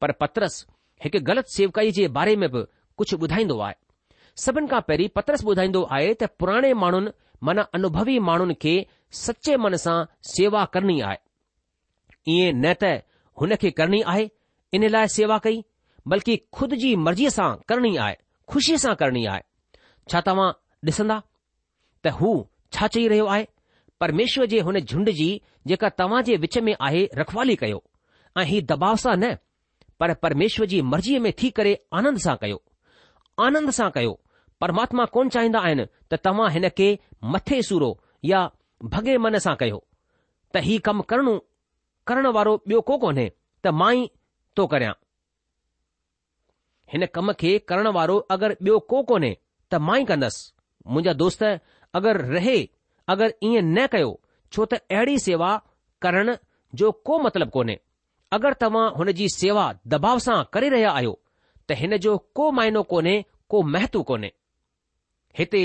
पर 0.00 0.12
पत्रस 0.22 0.64
हिकु 1.04 1.18
ग़लति 1.28 1.52
सेवकाई 1.58 1.90
जे 1.98 2.06
बारे 2.18 2.36
में 2.42 2.48
बि 2.54 2.64
कुझु 3.00 3.16
ॿुधाईंदो 3.24 3.58
आहे 3.66 3.74
सभिनि 4.46 4.66
खां 4.70 4.80
पहिरीं 4.88 5.08
पत्रस 5.18 5.44
ॿुधाईंदो 5.52 5.82
आहे 5.96 6.12
त 6.22 6.30
पुराणे 6.40 6.72
माण्हुनि 6.82 7.10
मन 7.46 7.58
अनुभवी 7.74 8.18
माण्हुनि 8.28 8.54
खे 8.62 8.74
सचे 9.24 9.56
मन 9.62 9.74
सां 9.84 9.96
सेवा 10.34 10.64
करणी 10.74 11.00
आहे 11.06 11.16
ईअं 12.34 12.60
न 12.62 12.72
त 12.82 12.92
हुन 13.40 13.52
खे 13.62 13.70
करणी 13.78 14.00
आहे 14.12 14.26
इन 14.76 14.84
लाइ 14.94 15.08
सेवा 15.14 15.38
कई 15.46 15.60
बल्कि 16.10 16.36
खुद 16.56 16.74
जी 16.82 16.94
मर्ज़ीअ 17.06 17.30
सां 17.38 17.50
करणी 17.70 17.96
आहे 18.04 18.14
ख़ुशीअ 18.52 18.76
सां 18.84 18.94
करणी 19.02 19.24
आहे 19.32 19.40
छा 20.12 20.20
तव्हां 20.28 20.48
ॾिसंदा 20.90 21.18
त 22.06 22.14
हू 22.20 22.30
छा 22.76 22.86
चई 22.94 23.06
रहियो 23.12 23.26
आहे 23.34 23.44
परमेश्वर 24.04 24.44
जे 24.54 24.60
हुन 24.68 24.78
झुंड 24.82 25.08
जी 25.20 25.28
जेका 25.72 25.88
तव्हां 25.98 26.22
जे 26.30 26.36
विच 26.44 26.58
में 26.68 26.74
आहे 26.88 27.02
रखवाली 27.22 27.54
कयो 27.64 27.78
ऐं 28.40 28.44
हीउ 28.52 28.62
दबाव 28.72 28.94
सां 29.06 29.16
न 29.24 29.34
पर 30.00 30.12
परमेश्वर 30.26 30.66
जी 30.74 30.80
मर्ज़ीअ 30.92 31.20
में 31.26 31.32
थी 31.42 31.50
करे 31.58 31.74
आनंद 31.98 32.18
सां 32.26 32.36
कयो 32.44 32.60
आनंद 33.48 33.70
सां 33.80 33.88
कयो 33.98 34.16
પરમાત્મા 34.62 35.10
કોન 35.14 35.28
ચાહિંદા 35.34 35.64
આયન 35.64 35.88
ત 36.10 36.18
તમા 36.24 36.50
હને 36.54 36.70
કે 36.78 36.88
મથે 37.32 37.56
સુરો 37.68 37.90
يا 38.30 38.32
ભગે 38.92 39.12
મનસા 39.24 39.56
કયો 39.60 39.80
તહી 40.52 40.78
કમ 40.86 40.98
કરણુ 41.10 41.34
કરણવારો 42.08 42.52
બયો 42.68 42.82
કો 42.88 42.94
કોને 43.02 43.24
ત 43.62 43.64
માઈ 43.80 44.04
તો 44.56 44.62
કરયા 44.72 45.00
હને 46.92 47.06
કમ 47.14 47.28
કે 47.40 47.50
કરણવારો 47.68 48.16
અગર 48.34 48.52
બયો 48.64 48.80
કો 48.90 48.98
કોને 49.10 49.30
ત 49.70 49.72
માઈ 49.86 50.06
કનસ 50.10 50.36
મુજા 50.92 51.14
દોસ્ત 51.20 51.42
અગર 51.98 52.16
રહે 52.34 52.58
અગર 53.12 53.30
ઇય 53.46 53.60
ન 53.76 53.78
કયો 53.92 54.12
છોતે 54.52 54.76
એડી 54.98 55.20
સેવા 55.26 55.56
કરણ 56.02 56.30
જો 56.78 56.86
કો 57.06 57.14
મતલબ 57.24 57.50
કોને 57.56 57.74
અગર 58.34 58.54
તવા 58.62 58.94
હનેજી 58.98 59.30
સેવા 59.40 59.70
દબાવસા 59.90 60.40
કરી 60.54 60.72
રહે 60.74 60.82
આયો 60.90 61.16
ત 61.66 61.68
હને 61.80 61.96
જો 62.04 62.12
કો 62.36 62.44
માйно 62.56 62.80
કોને 62.92 63.14
કો 63.50 63.56
મહતુ 63.74 64.00
કોને 64.10 64.30
हिते 65.38 65.60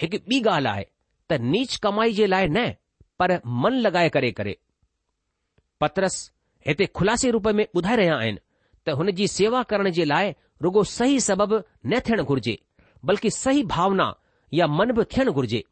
हिकु 0.00 0.18
ॿी 0.30 0.38
ॻाल्हि 0.50 0.70
आहे 0.70 0.84
त 1.30 1.36
नीच 1.52 1.76
कमाई 1.86 2.12
जे 2.18 2.26
लाइ 2.26 2.46
न 2.48 2.70
पर 3.18 3.32
मन 3.64 3.72
लॻाए 3.86 4.08
करे 4.14 4.30
करे 4.38 4.56
पत्रस 5.80 6.16
हिते 6.68 6.86
खुलासे 7.00 7.30
रूप 7.36 7.48
में 7.58 7.66
ॿुधाए 7.76 7.96
रहिया 8.00 8.16
आहिनि 8.16 8.38
त 8.86 8.94
हुन 9.00 9.10
जी 9.18 9.26
सेवा 9.32 9.62
करण 9.72 9.90
जे 9.98 10.04
लाइ 10.12 10.30
रुगो 10.62 10.84
सही 10.98 11.20
सबबु 11.28 11.60
न 11.90 11.98
थियणु 12.08 12.24
घुर्जे 12.32 12.58
बल्कि 13.10 13.30
सही 13.36 13.62
भावना 13.74 14.08
या 14.60 14.66
मन 14.78 14.92
बि 15.00 15.04
थियणु 15.14 15.32
घुर्जे 15.40 15.62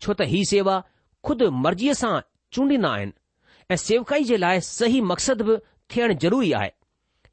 छो 0.00 0.12
त 0.14 0.28
ही 0.34 0.42
सेवा 0.52 0.76
ख़ुदि 1.28 1.48
मर्ज़ीअ 1.64 1.94
सां 2.00 2.14
चूंडींदा 2.56 2.90
आहिनि 2.94 3.12
ऐं 3.70 3.76
सेवकाई 3.84 4.24
जे 4.32 4.36
लाइ 4.46 4.60
सही 4.70 5.00
मक़सदु 5.12 5.44
बि 5.50 5.56
थियणु 5.94 6.14
ज़रूरी 6.26 6.52
आहे 6.62 6.70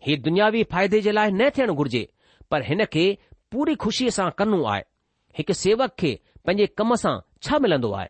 हीउ 0.08 0.18
दुनियावी 0.30 0.64
फ़ाइदे 0.76 1.02
जे 1.06 1.12
लाइ 1.20 1.32
न 1.40 1.50
थियणु 1.60 1.74
घुर्जे 1.84 2.04
पर 2.54 2.64
हिन 2.72 2.86
खे 2.98 3.06
पूरी 3.56 3.76
खु़शीअ 3.86 4.10
सां 4.20 4.30
करणो 4.42 4.62
आहे 4.74 4.84
हिकु 5.38 5.54
सेवक 5.66 5.92
खे 6.00 6.12
पंहिंजे 6.46 6.66
कम 6.80 6.96
सां 7.04 7.16
छा 7.46 7.58
मिलंदो 7.64 7.92
आहे 7.98 8.08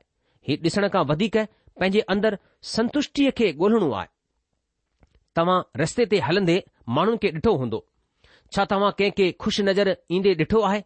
हीउ 0.48 0.58
ॾिसण 0.68 0.88
खां 0.92 1.02
वधीक 1.10 1.36
पंहिंजे 1.80 2.00
अंदरि 2.14 2.38
संतुष्टीअ 2.74 3.32
खे 3.40 3.48
ॻोल्हणो 3.62 3.90
आहे 4.02 4.08
तव्हां 5.38 5.58
रस्ते 5.82 6.06
ते 6.12 6.20
हलंदे 6.28 6.56
माण्हुनि 6.98 7.20
खे 7.24 7.32
ॾिठो 7.38 7.54
हूंदो 7.64 7.80
छा 8.56 8.66
तव्हां 8.74 8.92
कंहिंखे 9.00 9.26
खु़शि 9.44 9.64
नज़र 9.70 9.96
ईंदे 10.18 10.34
ॾिठो 10.44 10.62
आहे 10.70 10.82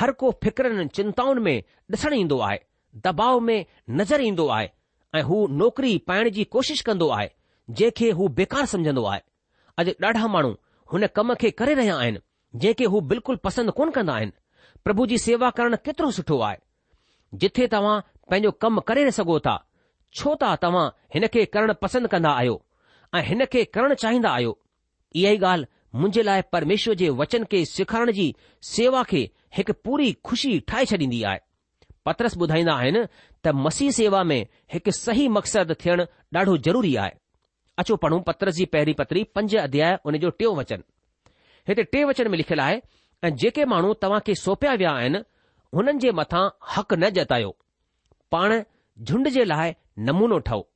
हर 0.00 0.10
को 0.22 0.30
फिक्रनि 0.44 0.86
चिंताउनि 0.98 1.42
में 1.46 1.62
ॾिसण 1.94 2.16
ईंदो 2.22 2.38
आहे 2.48 2.58
दबाउ 3.06 3.38
में 3.50 3.60
नज़र 4.00 4.26
ईंदो 4.30 4.48
आहे 4.56 4.66
ऐं 5.18 5.22
हू 5.30 5.36
नौकरी 5.60 5.96
पाइण 6.10 6.30
जी 6.38 6.44
कोशिशि 6.56 6.84
कंदो 6.90 7.08
आहे 7.20 7.28
जंहिंखे 7.76 8.10
हू 8.18 8.28
बेकार 8.40 8.64
सम्झंदो 8.74 9.04
आहे 9.12 9.22
अॼु 9.82 9.94
ॾाढा 10.08 10.26
माण्हू 10.36 10.52
हुन 10.92 11.06
कम 11.18 11.32
खे 11.42 11.50
करे 11.60 11.74
रहिया 11.82 11.96
आहिनि 12.02 12.20
जंहिंखे 12.62 12.84
हू 12.96 13.00
बिल्कुलु 13.14 13.44
पसंदि 13.46 13.72
कोन 13.80 13.90
कंदा 13.98 14.12
आहिनि 14.20 14.36
प्रभु 14.86 15.06
जी 15.10 15.16
सेवा 15.26 15.48
करणु 15.58 15.76
केतिरो 15.86 16.10
सुठो 16.18 16.38
आहे 16.48 17.38
जिथे 17.42 17.66
तव्हां 17.74 17.98
पंहिंजो 18.30 18.50
कमु 18.64 18.80
करे 18.88 19.10
सघो 19.18 19.38
था 19.46 19.56
छो 20.18 20.34
त 20.42 20.52
तव्हां 20.64 20.86
हिन 21.14 21.26
खे 21.34 21.44
करणु 21.54 21.74
पसंदि 21.82 22.08
कंदा 22.14 22.30
आहियो 22.40 22.56
ऐं 23.18 23.46
खे 23.54 23.64
करणु 23.74 23.94
चाहींदा 24.02 24.30
आहियो 24.38 24.52
इहा 25.20 25.30
ई 25.32 25.40
ॻाल्हि 25.50 25.68
मुंहिंजे 26.00 26.22
लाइ 26.28 26.42
परमेश्वर 26.54 26.94
जे 27.02 27.08
वचन 27.20 27.44
खे 27.52 27.64
सेखारण 27.74 28.10
जी 28.18 28.26
सेवा 28.74 29.02
खे 29.10 29.22
हिकु 29.58 29.72
पूरी 29.84 30.08
खु़शी 30.28 30.52
ठाहे 30.70 30.84
छॾींदी 30.92 31.22
आहे 31.30 31.40
पत्रस 32.08 32.36
ॿुधाईंदा 32.42 32.74
आहिनि 32.80 33.00
त 33.44 33.54
मसीह 33.64 33.90
सेवा 34.00 34.22
में 34.30 34.40
हिकु 34.74 34.90
सही 35.04 35.26
मक़सदु 35.38 35.74
थियणु 35.84 36.04
ॾाढो 36.36 36.56
ज़रूरी 36.66 36.94
आहे 37.04 37.12
अचो 37.80 37.96
पढ़ूं 38.04 38.20
पत्रस 38.28 38.54
जी 38.60 38.64
पहिरीं 38.74 38.94
पत्री 39.00 39.22
पंज 39.36 39.56
अध्याय 39.64 39.98
उन 40.10 40.16
जो 40.24 40.30
टियों 40.38 40.54
वचन 40.60 40.82
हिते 41.68 41.82
टे 41.94 42.04
वचन 42.12 42.28
में 42.30 42.36
लिखियलु 42.42 42.62
आहे 42.68 42.80
ऐं 43.24 43.34
जेके 43.36 43.64
माण्हू 43.64 43.92
तव्हां 44.02 44.20
खे 44.26 44.34
सौपिया 44.42 44.72
विया 44.80 44.90
आहिनि 44.98 45.18
हुननि 45.76 45.98
जे 46.02 46.10
मथां 46.18 46.42
हक़ 46.74 46.94
न 46.94 47.08
जतायो 47.16 47.50
पाण 48.32 48.60
झुंड 49.06 49.28
जे 49.36 49.44
लाइ 49.44 49.74
नमूनो 50.08 50.38
ठहियो 50.48 50.68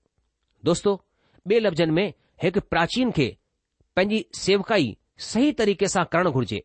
दोस्तो 0.69 0.95
ॿिए 1.51 1.61
लफ़्ज़नि 1.61 1.93
में 1.99 2.13
हिकु 2.43 2.61
प्राचीन 2.73 3.11
खे 3.19 3.27
पंहिंजी 3.97 4.25
सेवकाई 4.39 4.97
सही 5.29 5.53
तरीक़े 5.61 5.89
सां 5.95 6.05
करणु 6.13 6.31
घुर्जे 6.39 6.61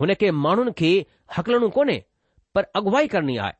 हुन 0.00 0.14
खे 0.22 0.30
माण्हुनि 0.44 0.72
खे 0.80 0.90
हकलणो 1.36 1.68
कोन्हे 1.78 1.96
पर 2.54 2.66
अॻुवाई 2.80 3.08
करणी 3.14 3.36
आहे 3.46 3.58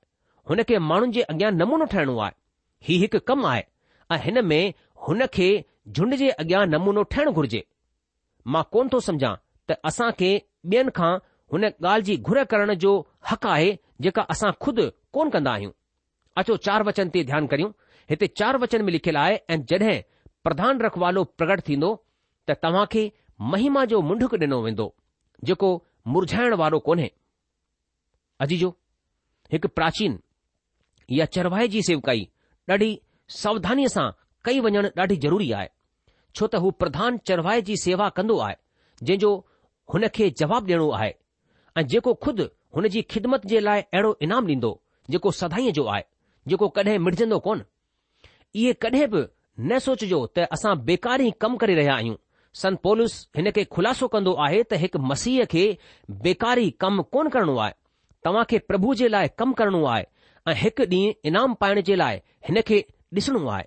हुन 0.50 0.62
खे 0.70 0.78
माण्हुनि 0.90 1.12
जे 1.16 1.22
अॻियां 1.34 1.52
नमूनो 1.60 1.84
ठहिणो 1.94 2.16
आहे 2.26 2.34
ही 2.88 2.96
हिकु 3.02 3.18
कमु 3.30 3.46
आहे 3.52 3.62
ऐं 4.14 4.18
हिन 4.24 4.44
में 4.52 4.62
हुन 5.08 5.26
खे 5.38 5.48
झुंड 5.94 6.14
जे 6.24 6.30
अॻियां 6.44 6.66
नमूनो 6.74 7.02
ठहिण 7.14 7.30
घुर्जे 7.40 7.62
मां 8.54 8.62
कोन 8.72 8.88
थो 8.92 9.00
समझा 9.10 9.32
त 9.68 9.78
असां 9.92 10.10
खे 10.22 10.32
ॿियनि 10.70 10.96
खां 11.00 11.12
हुन 11.52 11.64
ॻाल्हि 11.64 12.02
जी 12.06 12.16
घुर 12.22 12.42
करण 12.50 12.72
जो 12.84 12.90
हक़ 13.30 13.46
आहे 13.46 13.70
जेका 14.00 14.22
असां 14.30 14.50
खुदि 14.62 14.88
कोन 15.12 15.30
कंदा 15.30 15.50
आहियूं 15.52 15.72
अचो 16.42 16.56
चार 16.66 16.82
वचन 16.88 17.08
ते 17.14 17.22
ध्यानु 17.30 17.46
करियूं 17.54 17.70
हिते 18.10 18.26
चार 18.40 18.56
वचन 18.64 18.84
में 18.88 18.92
लिखियलु 18.96 19.18
आहे 19.22 19.38
ऐं 19.54 19.60
जॾहिं 19.72 19.96
प्रधान 20.46 20.80
रखवालो 20.86 21.24
प्रगट 21.40 21.62
थींदो 21.68 21.90
त 22.50 22.56
तव्हां 22.66 22.84
खे 22.94 23.02
महिमा 23.54 23.84
जो 23.94 24.00
मुंडुक 24.10 24.34
ॾिनो 24.44 24.60
वेंदो 24.66 24.86
जेको 25.50 25.70
मुरझाइण 26.14 26.54
वारो 26.62 26.78
कोन्हे 26.88 27.10
अजीजो 28.46 28.70
हिकु 29.52 29.68
प्राचीन 29.78 30.18
या 31.18 31.24
चरवाहे 31.36 31.68
जी 31.74 31.82
सेवकाई 31.90 32.26
ॾाढी 32.72 32.90
सावधानीअ 33.42 33.88
सां 33.96 34.08
कई 34.46 34.60
वञणु 34.68 34.88
ॾाढी 35.04 35.16
ज़रूरी 35.26 35.50
आहे 35.60 35.68
छो 36.38 36.46
त 36.54 36.62
हू 36.66 36.70
प्रधान 36.82 37.18
चरवाहे 37.30 37.62
जी 37.70 37.76
सेवा 37.86 38.08
कंदो 38.20 38.38
आहे 38.48 38.56
जंहिंजो 39.02 39.32
हुन 39.94 40.06
खे 40.18 40.28
जवाबु 40.42 40.70
ॾियणो 40.72 40.88
आहे 41.00 41.12
ऐं 41.78 41.86
जेको 41.86 42.14
ख़ुदि 42.24 42.48
हुन 42.76 42.88
जी 42.88 43.02
ख़िदमत 43.12 43.46
जे 43.50 43.60
लाइ 43.60 43.80
अहिड़ो 43.80 44.16
इनाम 44.26 44.46
ॾींदो 44.50 44.70
जेको 45.10 45.30
सदाईअ 45.40 45.70
जो 45.74 45.84
आहे 45.92 46.02
जेको 46.52 46.68
कॾहिं 46.78 46.98
मिटजंदो 47.06 47.38
कोन 47.46 47.62
इहे 48.54 48.72
कॾहिं 48.84 49.06
बि 49.12 49.22
न 49.68 49.78
सोचजो 49.86 50.18
त 50.38 50.46
असां 50.56 50.74
बेकार 50.88 51.20
ई 51.22 51.30
कमु 51.40 51.56
करे 51.62 51.74
रहिया 51.80 51.94
आहियूं 51.94 52.16
संत 52.62 52.80
पोलिस 52.86 53.14
हिन 53.36 53.50
खे 53.58 53.64
खुलासो 53.76 54.08
कंदो 54.14 54.32
आहे 54.46 54.62
त 54.72 54.80
हिकु 54.84 54.98
मसीह 55.10 55.44
खे 55.54 55.64
बेकारी 56.26 56.70
कमु 56.84 57.02
कोन 57.16 57.28
करणो 57.36 57.56
आहे 57.66 57.74
तव्हां 58.24 58.44
खे 58.50 58.58
प्रभु 58.70 58.94
जे 59.02 59.08
लाइ 59.16 59.28
कमु 59.42 59.54
करणो 59.62 59.84
आहे 59.92 60.04
ऐं 60.50 60.54
हिकु 60.62 60.84
ॾींहुं 60.96 61.30
इनाम 61.32 61.54
पाइण 61.64 61.80
जे 61.90 61.96
लाइ 62.04 62.20
हिन 62.48 62.60
खे 62.72 62.80
ॾिसणो 63.20 63.46
आहे 63.56 63.64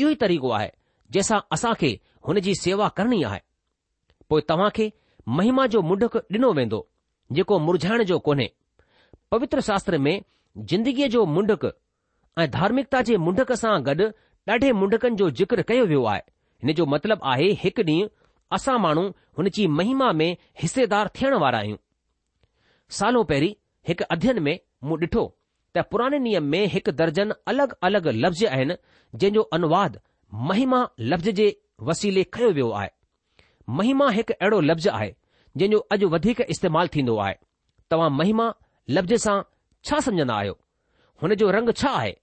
इहो 0.00 0.10
ई 0.16 0.20
तरीक़ो 0.24 0.50
आहे 0.60 0.70
जंहिंसां 1.12 1.40
असां 1.58 1.74
खे 1.84 1.94
हुन 2.28 2.40
जी 2.48 2.54
सेवा 2.64 2.88
करणी 3.00 3.22
आहे 3.30 3.40
पोइ 4.30 4.46
तव्हां 4.50 4.70
खे 4.80 4.92
महिमा 5.38 5.66
जो 5.76 5.80
मुंडक 5.92 6.16
ॾिनो 6.32 6.52
वेंदो 6.60 6.80
जेको 7.32 7.58
मुरझाइण 7.58 8.02
जो 8.08 8.18
कोन्हे 8.26 8.50
पवित्र 9.30 9.60
शास्त्र 9.68 9.98
में 9.98 10.20
ज़िंदगीअ 10.58 11.08
जो 11.14 11.24
मुंडक 11.26 11.64
ऐं 12.38 12.50
धार्मिकता 12.50 13.00
जे 13.08 13.16
मुंडक 13.26 13.52
सां 13.62 13.74
गॾु 13.86 14.08
ॾाढे 14.48 14.70
मुंडकनि 14.80 15.16
जो 15.20 15.28
जिक्र 15.40 15.62
कयो 15.68 15.84
वियो 15.92 16.04
आहे 16.10 16.20
हिन 16.64 16.72
जो 16.80 16.86
मतिलबु 16.92 17.26
आहे 17.30 17.48
हिकु 17.62 17.82
ॾींहुं 17.88 18.08
असां 18.56 18.78
माण्हू 18.84 19.02
हुन 19.38 19.48
जी 19.56 19.66
महिमा 19.78 20.10
में 20.20 20.28
हिसेदार 20.62 21.10
थियण 21.18 21.34
वारा 21.44 21.58
आहियूं 21.58 21.76
सालो 22.98 23.22
पहिरीं 23.32 23.54
हिकु 23.88 24.04
अध्ययन 24.16 24.38
में 24.48 24.58
मूं 24.84 24.98
ॾिठो 25.02 25.24
त 25.76 25.84
पुराने 25.90 26.18
नियम 26.28 26.44
में 26.52 26.64
हिकु 26.76 26.92
दर्जन 27.00 27.32
अलॻि 27.54 27.66
अलॻि 27.88 28.12
लफ़्ज़ 28.22 28.44
आहिनि 28.56 28.76
जंहिंजो 29.20 29.42
अनुवाद 29.58 30.00
महिमा 30.50 30.84
लफ़्ज़ 31.12 31.30
जे 31.40 31.48
वसीले 31.90 32.24
कयो 32.38 32.50
वियो 32.60 32.70
आहे 32.82 32.90
महिमा 33.80 34.10
हिकु 34.20 34.34
अहिड़ो 34.40 34.60
लफ़्ज़ 34.70 34.88
आहे 34.98 35.14
जंहिं 35.58 35.70
जो 35.70 35.78
अॼु 35.94 36.06
वधीक 36.12 36.40
इस्तेमालु 36.52 36.88
थींदो 36.94 37.16
आहे 37.24 37.34
तव्हां 37.90 38.10
महिमा 38.18 38.46
लफ़्ज़ 38.96 39.14
सां 39.26 39.36
छा 39.88 39.98
समुझन्दो 40.06 40.34
आहियो 40.34 40.56
हुन 41.22 41.34
जो 41.42 41.50
रंग 41.56 41.70
छा 41.80 41.90
आहे 42.00 42.14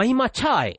महिमा 0.00 0.26
छा 0.40 0.52
आहे 0.58 0.74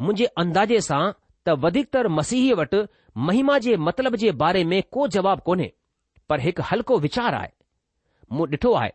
मुंहिंजे 0.00 0.26
अंदाज़े 0.42 0.80
सां 0.88 1.02
त 1.48 1.54
वधीकतर 1.64 2.08
मसीह 2.18 2.54
वटि 2.60 2.80
महिमा 3.28 3.58
जे 3.66 3.76
मतिलब 3.88 4.16
जे 4.22 4.32
बारे 4.42 4.64
में 4.72 4.82
को 4.96 5.06
जवाबु 5.18 5.42
कोन्हे 5.50 5.70
पर 6.32 6.40
हिकु 6.46 6.62
हल्को 6.70 6.98
विचार 7.06 7.34
आहे 7.38 7.52
मूं 8.32 8.48
डि॒ठो 8.50 8.72
आहे 8.82 8.90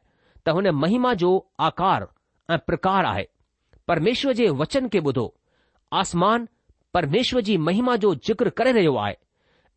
त 0.46 0.56
हुन 0.60 0.70
महिमा 0.84 1.14
जो 1.24 1.32
आकार 1.70 2.08
ऐं 2.52 2.58
प्रकार 2.72 3.06
आहे 3.14 3.26
परमेश्वर 3.94 4.34
जे 4.42 4.50
वचन 4.64 4.88
खे 4.94 5.00
ॿुधो 5.12 5.26
आसमान 6.04 6.48
परमेश्वर 7.00 7.42
जी 7.52 7.58
महिमा 7.70 7.96
जो 8.06 8.14
ज़िक्र 8.30 8.50
करे 8.60 8.72
रहियो 8.80 8.96
आहे 9.06 9.18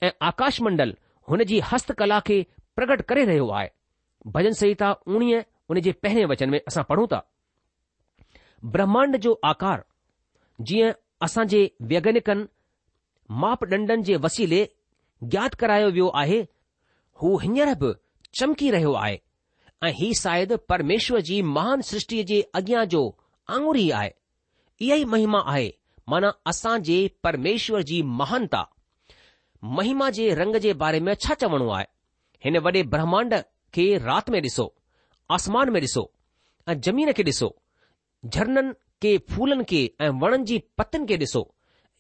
ऐं 0.07 0.11
आकाशमंडल 0.33 0.95
हुन 1.31 1.43
जी 1.45 1.59
हस्तकला 1.73 2.19
खे 2.27 2.37
प्रगट 2.77 3.01
करे 3.09 3.25
रहियो 3.31 3.49
आहे 3.57 3.69
भजन 4.35 4.53
संहिता 4.61 4.91
उणिवीह 5.17 5.43
उन 5.73 5.81
जे 5.87 5.93
पहिरें 6.05 6.27
वचन 6.31 6.51
में 6.55 6.61
असां 6.69 6.85
पढ़ूं 6.91 7.07
था 7.13 7.21
ब्रह्मांड 8.77 9.17
जो 9.27 9.33
आकार 9.49 9.85
जीअं 10.71 10.93
असांजे 11.27 11.61
वैज्ञानिकनि 11.93 12.47
मापदंडनि 13.43 14.03
जे 14.09 14.17
वसीले 14.27 14.61
ज्ञात 15.35 15.55
करायो 15.63 15.91
वियो 15.99 16.09
आहे 16.23 16.41
हू 17.23 17.33
हींअर 17.45 17.75
बि 17.83 17.93
चमकी 18.41 18.71
रहियो 18.77 18.93
आहे 19.05 19.19
ऐं 19.87 19.93
ही 20.01 20.13
शायदि 20.23 20.57
परमेश्वर 20.73 21.21
जी 21.31 21.41
महान 21.57 21.81
सृष्टि 21.91 22.23
जे 22.31 22.41
अॻियां 22.61 22.85
जो 22.95 23.03
आंगुर 23.57 23.79
ई 23.83 23.89
आहे 24.01 24.11
इहा 24.87 24.97
ई 24.97 25.05
महिमा 25.17 25.41
आहे 25.55 25.69
माना 26.15 26.31
असांजे 26.53 26.99
परमेश्वर 27.27 27.83
जी 27.93 28.03
महानता 28.23 28.65
महिमा 29.65 30.09
जे 30.17 30.33
रंग 30.35 30.57
जे 30.65 30.73
बारे 30.81 31.01
में 31.01 31.15
छा 31.15 31.35
चवणो 31.35 31.69
आहे 31.75 31.87
हिन 32.45 32.59
वॾे 32.65 32.83
ब्रह्मांड 32.91 33.35
खे 33.75 33.97
राति 33.99 34.33
में 34.33 34.41
ॾिसो 34.43 34.73
आसमान 35.35 35.71
में 35.73 35.81
ॾिसो 35.81 36.11
ऐं 36.69 36.81
ज़मीन 36.87 37.13
खे 37.13 37.23
ॾिसो 37.23 37.55
झरननि 38.27 38.73
के 39.03 39.17
फूलनि 39.31 39.65
खे 39.71 39.81
ऐं 40.05 40.09
वणनि 40.21 40.45
जी 40.51 40.63
पतनि 40.79 41.07
खे 41.07 41.17
ॾिसो 41.25 41.43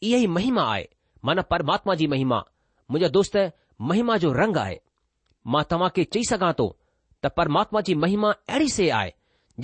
इहा 0.02 0.18
ई 0.18 0.26
महिमा 0.36 0.62
आहे 0.74 0.88
माना 1.24 1.42
परमात्मा 1.54 1.94
जी 2.00 2.06
महिमा 2.14 2.38
मुंहिंजा 2.90 3.08
दोस्त 3.18 3.36
महिमा 3.88 4.16
जो 4.26 4.32
रंग 4.32 4.56
आहे 4.56 4.78
मां 5.54 5.62
तव्हांखे 5.70 6.04
चई 6.12 6.22
सघां 6.28 6.52
थो 6.58 6.66
त 7.22 7.26
परमात्मा 7.38 7.80
जी 7.88 7.94
महिमा 8.04 8.30
अहिड़ी 8.48 8.68
शइ 8.76 8.88
आहे 9.00 9.12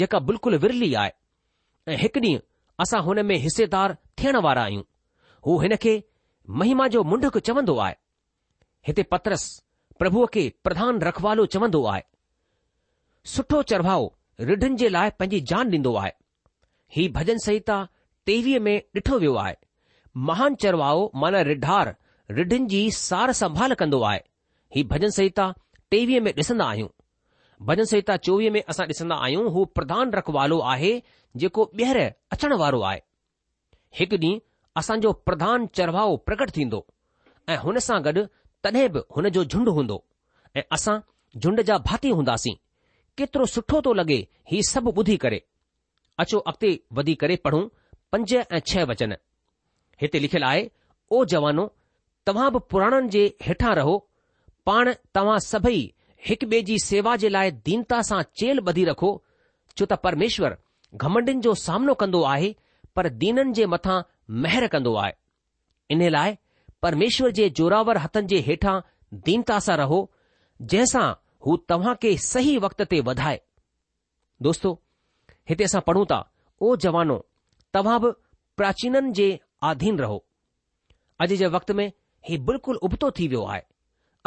जेका 0.02 0.18
बिल्कुलु 0.30 0.58
विरली 0.64 0.92
आहे 1.04 1.92
ऐं 1.92 1.96
हिकु 2.02 2.20
ॾींहुं 2.26 2.40
असां 2.82 3.00
हुन 3.06 3.22
में 3.28 3.36
हिसेदार 3.44 3.96
थियण 4.22 4.36
वारा 4.48 4.62
आहियूं 4.64 4.82
हू 5.46 5.58
हिन 5.62 5.76
खे 5.86 5.94
महिमा 6.50 6.86
जो 6.88 7.02
मुंडक 7.04 7.36
चवंदो 7.38 7.76
आहे 7.78 7.94
हिते 8.86 9.02
पत्रस 9.12 9.44
प्रभुअ 9.98 10.26
खे 10.34 10.48
प्रधान 10.64 10.98
रखवालो 11.08 11.44
चवंदो 11.54 11.84
आहे 11.92 12.02
सुठो 13.34 13.62
चढ़भाओ 13.70 14.12
रिढ़िनि 14.40 14.76
जे 14.82 14.88
लाइ 14.88 15.10
पंहिंजी 15.18 15.40
जान 15.50 15.70
ॾींदो 15.74 15.94
आहे 15.96 16.10
ही 16.96 17.08
भॼन 17.16 17.38
सहिता 17.44 17.76
टेवीअ 18.26 18.60
में 18.62 18.76
ॾिठो 18.96 19.18
वियो 19.18 19.34
आहे 19.44 19.54
महान 20.30 20.54
चढ़ाओ 20.64 21.10
माना 21.24 21.40
रिढार 21.50 21.94
रिढनि 22.30 22.66
जी 22.74 22.90
सार 22.98 23.32
संभाल 23.40 23.74
कंदो 23.82 24.00
आहे 24.10 24.20
ही 24.76 24.84
भजन 24.92 25.10
संहिता 25.16 25.52
टेवी 25.90 26.20
में 26.26 26.32
ॾिसंदा 26.32 26.64
आहियूं 26.66 26.88
भजन 27.66 27.84
संहिता 27.90 28.16
चोवीह 28.28 28.50
में 28.52 28.62
असां 28.68 28.86
ॾिसंदा 28.86 29.16
आहियूं 29.28 29.50
हू 29.52 29.64
प्रधान 29.78 30.10
रखवालो 30.20 30.58
आहे 30.74 30.92
जेको 31.44 31.70
ॿीहर 31.78 32.00
अचणु 32.38 32.56
वारो 32.64 32.80
आहे 32.90 33.00
हिकु 34.00 34.16
ॾींहुं 34.16 34.38
असांजो 34.76 35.10
प्रधान 35.26 35.66
चढ़ाव 35.76 36.14
प्रकट 36.26 36.50
थींदो 36.54 36.78
ऐं 37.52 37.56
हुन 37.64 37.78
सां 37.86 37.98
गॾु 38.04 38.22
तॾहिं 38.64 38.88
बि 38.92 39.00
हुन 39.16 39.28
जो 39.36 39.44
झुंड 39.44 39.68
हूंदो 39.76 40.02
ऐं 40.56 40.62
असां 40.76 40.96
झुंड 41.40 41.60
जा 41.68 41.76
भाती 41.88 42.10
हूंदासीं 42.18 42.54
केतिरो 43.18 43.44
सुठो 43.54 43.80
थो 43.86 43.92
लॻे 44.00 44.16
हीउ 44.50 44.62
सभु 44.70 44.90
ॿुधी 45.00 45.16
करे 45.24 45.40
अचो 46.22 46.38
अॻिते 46.50 46.70
वधी 46.96 47.14
करे 47.20 47.36
पढ़ूं 47.44 47.62
पंज 48.12 48.34
ऐं 48.36 48.60
छह 48.70 48.84
वचन 48.90 49.14
हिते 50.02 50.18
लिखियलु 50.24 50.46
आहे 50.48 50.66
ओ 51.16 51.24
जवानो 51.34 51.66
तव्हां 52.26 52.50
बि 52.54 52.58
पुराणनि 52.70 53.08
जे 53.14 53.24
हेठां 53.46 53.74
रहो 53.80 53.94
पाण 54.66 54.90
तव्हां 55.16 55.38
सभई 55.50 55.80
हिक 56.28 56.44
ॿिए 56.50 56.60
जी 56.68 56.78
सेवा 56.88 57.14
जे 57.22 57.28
लाइ 57.36 57.50
दीनता 57.68 58.00
सां 58.10 58.22
चेल 58.42 58.60
ॿधी 58.72 58.84
रखो 58.90 59.10
छो 59.78 59.84
त 59.94 60.00
परमेश्वर 60.08 60.56
घमंडिनि 61.02 61.40
जो 61.48 61.54
सामनो 61.66 61.94
कंदो 62.04 62.22
आहे 62.34 62.50
पर 62.96 63.08
दीननि 63.24 63.52
जे 63.60 63.66
मथां 63.76 63.96
महर 64.30 64.66
कंदो 64.68 64.94
आहे 64.96 65.12
इन 65.90 66.08
लाइ 66.10 66.36
परमेश्वर 66.82 67.30
जे 67.38 67.48
जोरावर 67.58 67.96
हथनि 68.04 68.26
जे 68.26 68.38
हेठां 68.46 68.80
दीनतासा 69.24 69.74
रहो 69.76 70.00
जंहिंसां 70.72 71.08
हू 71.46 71.56
तव्हां 71.68 71.94
खे 72.02 72.16
सही 72.26 72.56
वक़्त 72.64 72.82
ते 72.90 73.00
वधाए 73.08 73.40
दोस्तो 74.42 74.72
हिते 75.48 75.64
असां 75.64 75.80
पढ़ूं 75.86 76.04
था 76.10 76.18
उहो 76.60 76.76
जवानो 76.84 77.16
तव्हां 77.74 78.00
बि 78.02 78.10
प्राचीननि 78.56 79.12
जे 79.20 79.28
आधीन 79.70 79.98
रहो 79.98 80.24
अॼु 81.24 81.36
जे 81.42 81.46
वक़्त 81.56 81.70
में 81.80 81.86
हीउ 82.28 82.40
बिल्कुलु 82.50 82.78
उबतो 82.88 83.10
थी 83.18 83.28
वियो 83.28 83.44
आहे 83.54 83.62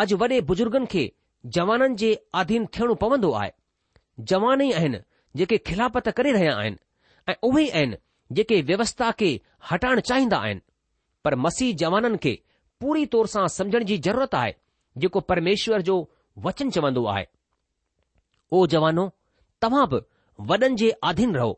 अॼु 0.03 0.17
वॾे 0.23 0.39
बुज़ुर्गनि 0.51 0.85
खे 0.93 1.11
जवाननि 1.57 1.95
जे 2.03 2.09
आधीन 2.43 2.65
थियणो 2.77 2.95
पवंदो 3.05 3.31
आहे 3.41 3.51
जवान 4.29 4.61
ई 4.61 4.71
आहिनि 4.81 4.99
जेके 5.41 5.57
खिलाफ़त 5.71 6.09
करे 6.19 6.31
रहिया 6.37 6.55
आहिनि 6.59 6.77
ऐं 7.31 7.35
उहे 7.51 7.69
आहिनि 7.69 7.97
जेके 8.31 8.61
व्यवस्था 8.61 9.11
खे 9.19 9.39
हटाइण 9.71 9.99
चाहींदा 10.09 10.37
आहिनि 10.37 10.61
पर 11.23 11.35
मसीह 11.45 11.73
जवाननि 11.77 12.17
खे 12.23 12.37
पूरी 12.81 13.05
तौर 13.13 13.27
सां 13.27 13.47
समझण 13.57 13.83
जी 13.91 13.97
ज़रूरत 14.07 14.35
आहे 14.35 14.53
जेको 15.03 15.19
परमेश्वर 15.29 15.81
जो 15.89 15.97
वचन 16.45 16.69
चवंदो 16.71 17.05
आहे 17.13 17.25
ओ 18.53 18.65
जवानो 18.73 19.09
तव्हां 19.61 19.87
बि 19.93 20.01
वॾनि 20.49 20.75
जे 20.83 20.91
आधीन 21.11 21.35
रहो 21.35 21.57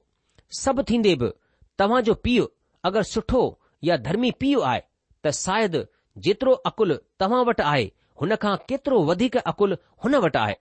सभु 0.60 0.84
थींदे 0.89 1.15
बि 1.23 1.32
तव्हां 1.79 2.01
जो 2.10 2.13
पीउ 2.27 2.45
अगरि 2.89 3.03
सुठो 3.12 3.41
या 3.84 3.97
धर्मी 4.08 4.32
पीउ 4.43 4.62
आहे 4.69 4.82
त 5.25 5.32
शायदि 5.43 5.84
जेतिरो 6.27 6.53
अकुल 6.71 6.99
तव्हां 7.19 7.43
वटि 7.45 7.63
आहे 7.73 7.84
हुन 8.21 8.36
खां 8.45 8.55
केतिरो 8.69 9.03
वधीक 9.10 9.38
अकुल 9.53 9.77
हुन 10.03 10.15
वटि 10.27 10.38
आहे 10.45 10.55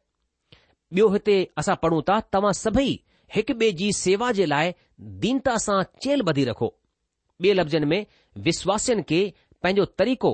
ॿियो 0.97 1.09
हिते 1.12 1.37
असां 1.61 1.75
पढ़ूं 1.85 2.03
था 2.09 2.18
तव्हां 2.33 2.53
सभई 2.64 2.92
हिकु 3.35 3.53
ॿिए 3.61 3.73
जी 3.79 3.93
सेवा 3.93 4.31
जे 4.37 4.45
लाइ 4.47 4.73
दीनता 5.25 5.57
सां 5.64 5.81
चेल 6.03 6.23
बधी 6.29 6.45
रखो 6.45 6.69
ॿिए 7.43 7.55
लफ़्ज़नि 7.55 7.87
में 7.87 8.07
विश्वासियुनि 8.47 9.03
खे 9.11 9.19
पंहिंजो 9.62 9.85
तरीक़ो 10.01 10.31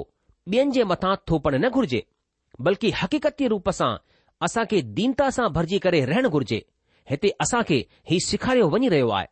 ॿियनि 0.54 0.70
जे 0.76 0.84
मथां 0.90 1.14
थोपणु 1.30 1.58
न 1.58 1.70
घुर्जे 1.78 2.02
बल्कि 2.68 2.90
हक़ीक़ती 3.02 3.46
रूप 3.54 3.70
सां 3.80 3.88
असां 4.46 4.64
खे 4.72 4.80
दीनता 5.00 5.28
सां 5.38 5.48
भरिजी 5.58 5.78
करे 5.86 6.04
रहणु 6.12 6.30
घुर्जे 6.38 6.60
हिते 7.10 7.32
असां 7.46 7.62
खे 7.70 7.78
ही 8.10 8.20
सेखारियो 8.30 8.68
वञी 8.76 8.88
रहियो 8.96 9.10
आहे 9.20 9.28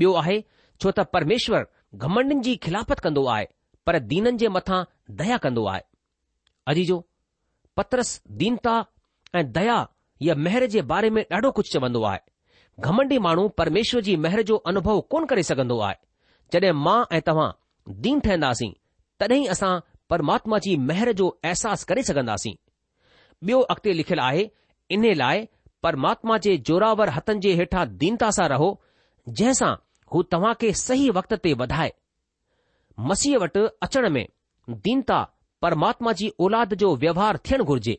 ॿियो 0.00 0.12
आहे 0.22 0.36
छो 0.82 0.90
त 0.94 1.06
परमेश्वर 1.16 1.66
घमंडनि 2.08 2.40
जी 2.48 2.56
खिलाफ़त 2.64 2.98
कंदो 3.08 3.26
आहे 3.38 3.46
पर 3.88 3.98
दीननि 4.14 4.38
जे 4.42 4.48
मथां 4.58 4.80
दया 5.22 5.36
कंदो 5.46 5.66
आहे 5.74 5.82
अजीजो 6.72 6.94
जो 6.94 7.04
पत्रस 7.80 8.10
दीनता 8.42 8.74
ऐं 9.40 9.44
दया 9.60 9.78
या 10.30 10.34
मेहर 10.46 10.66
जे 10.76 10.82
बारे 10.94 11.10
में 11.18 11.24
ॾाढो 11.38 11.50
कुझु 11.60 11.72
चवंदो 11.76 12.02
आहे 12.12 12.18
घमंडी 12.84 13.18
माण्हू 13.18 13.46
परमेश्वर 13.58 14.00
जी 14.06 14.14
महर 14.22 14.40
जो 14.48 14.56
अनुभव 14.68 15.00
कोन 15.10 15.24
करे 15.26 15.42
सघंदो 15.42 15.78
आहे 15.84 15.94
जॾहिं 16.52 16.72
मां 16.84 16.98
ऐं 17.16 17.20
तव्हां 17.26 17.50
दीन 18.02 18.18
ठहंदासीं 18.24 18.70
तॾहिं 19.20 19.48
असां 19.50 19.78
परमात्मा 20.10 20.58
जी 20.62 20.74
मेहर 20.88 21.10
जो 21.20 21.28
अहसासु 21.44 21.84
करे 21.88 22.02
सघंदासीं 22.12 22.54
ॿियो 23.46 23.60
अॻिते 23.72 23.96
लिखियलु 23.96 24.22
आहे 24.22 24.44
इन 24.94 25.04
लाइ 25.16 25.44
परमात्मा 25.82 26.36
जे 26.42 26.56
जोरावर 26.66 27.08
हथनि 27.16 27.40
जे 27.46 27.52
हेठां 27.60 27.84
दीनता 28.02 28.30
सां 28.36 28.48
रहो 28.48 28.68
जंहिंसां 29.38 29.74
हू 30.12 30.22
तव्हां 30.32 30.52
खे 30.60 30.72
सही 30.82 31.08
वक़्त 31.18 31.34
ते 31.44 31.52
वधाए 31.62 31.90
मसीह 33.08 33.38
वटि 33.42 33.66
अचण 33.84 34.08
में 34.12 34.24
दीनता 34.84 35.22
परमात्मा 35.62 36.12
जी 36.20 36.30
औलाद 36.46 36.74
जो 36.84 36.94
व्यवहार 37.02 37.36
थियणु 37.48 37.64
घुर्जे 37.64 37.98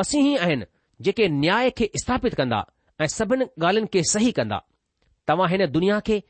मसीह 0.00 0.42
आहिनि 0.44 0.64
जेके 1.08 1.28
न्याय 1.40 1.70
खे 1.78 1.90
स्थापित 2.02 2.34
कंदा 2.38 2.62
ऐं 3.02 3.06
सभिनि 3.10 3.44
ॻाल्हियुनि 3.64 3.88
खे 3.92 4.02
सही 4.10 4.30
कंदा 4.32 4.60
तव्हां 5.28 5.48
हिन 5.50 5.66
दुनिया 5.72 5.98
खे 6.06 6.22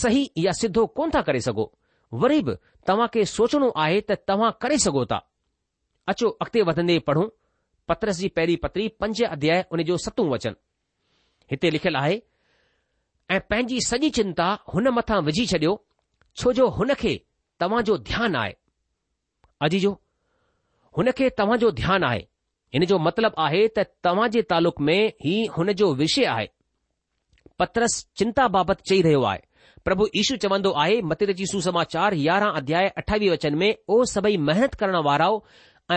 सही 0.00 0.30
या 0.38 0.52
सिधो 0.60 0.86
कोन 0.98 1.10
था 1.14 1.20
करे 1.28 1.40
सघो 1.46 1.72
वरी 2.22 2.40
बि 2.46 2.54
तव्हां 2.88 3.08
खे 3.14 3.24
सोचणो 3.36 3.70
आहे 3.84 4.00
त 4.10 4.18
तव्हां 4.28 4.50
करे 4.62 4.78
सघो 4.84 5.04
था 5.12 5.20
अचो 6.12 6.28
अॻिते 6.42 6.62
वधंदे 6.68 6.98
पढ़ूं 7.08 7.28
पत्रस 7.88 8.16
जी 8.18 8.28
पहिरीं 8.36 8.56
पत्री 8.62 8.88
पंज 9.00 9.22
अध्याय 9.30 9.64
उन 9.72 9.82
जो 9.88 9.96
सतूं 10.04 10.28
वचन 10.30 10.54
हिते 11.50 11.70
लिखियलु 11.70 11.98
आहे 11.98 12.20
ऐं 13.34 13.40
पंहिंजी 13.50 13.80
सॼी 13.88 14.10
चिंता 14.18 14.46
हुन 14.74 14.88
मथां 14.98 15.22
विझी 15.28 15.46
छॾियो 15.54 15.72
छो 16.40 16.52
जो 16.58 16.68
हुन 16.78 16.86
हुनखे 16.88 17.12
तव्हांजो 17.60 17.96
ध्यानु 18.10 18.38
आहे 18.38 18.52
अजी 19.64 19.80
जो 19.80 19.92
हुन 20.96 21.10
खे 21.18 21.28
तव्हांजो 21.38 21.70
ध्यानु 21.82 22.06
आहे 22.06 22.22
हिन 22.74 22.84
जो 22.90 22.98
मतिलबु 23.06 23.42
आहे 23.46 23.60
त 23.78 23.82
तव्हां 24.06 24.28
जे 24.34 24.42
तालुक़ 24.50 24.80
में 24.88 24.96
ई 25.26 25.32
हुन 25.56 25.72
जो 25.80 25.88
विषय 25.96 26.24
आहे 26.34 26.46
पत्रस 27.62 27.94
चिंता 28.20 28.46
बाबति 28.54 28.82
चई 28.90 29.00
रहियो 29.06 29.22
आहे 29.30 29.40
प्रभु 29.88 30.06
ईशू 30.20 30.36
चवंदो 30.44 30.70
आहे 30.84 30.96
मतिर 31.10 31.32
जी 31.40 31.46
सुसमाचार 31.50 32.14
यारहं 32.22 32.52
अध्याय 32.60 32.88
अठावीह 33.02 33.32
वचन 33.32 33.54
में 33.62 33.68
ओ 33.88 33.98
सभई 34.12 34.36
महिनत 34.48 34.74
करण 34.82 34.96
वारा 35.08 35.26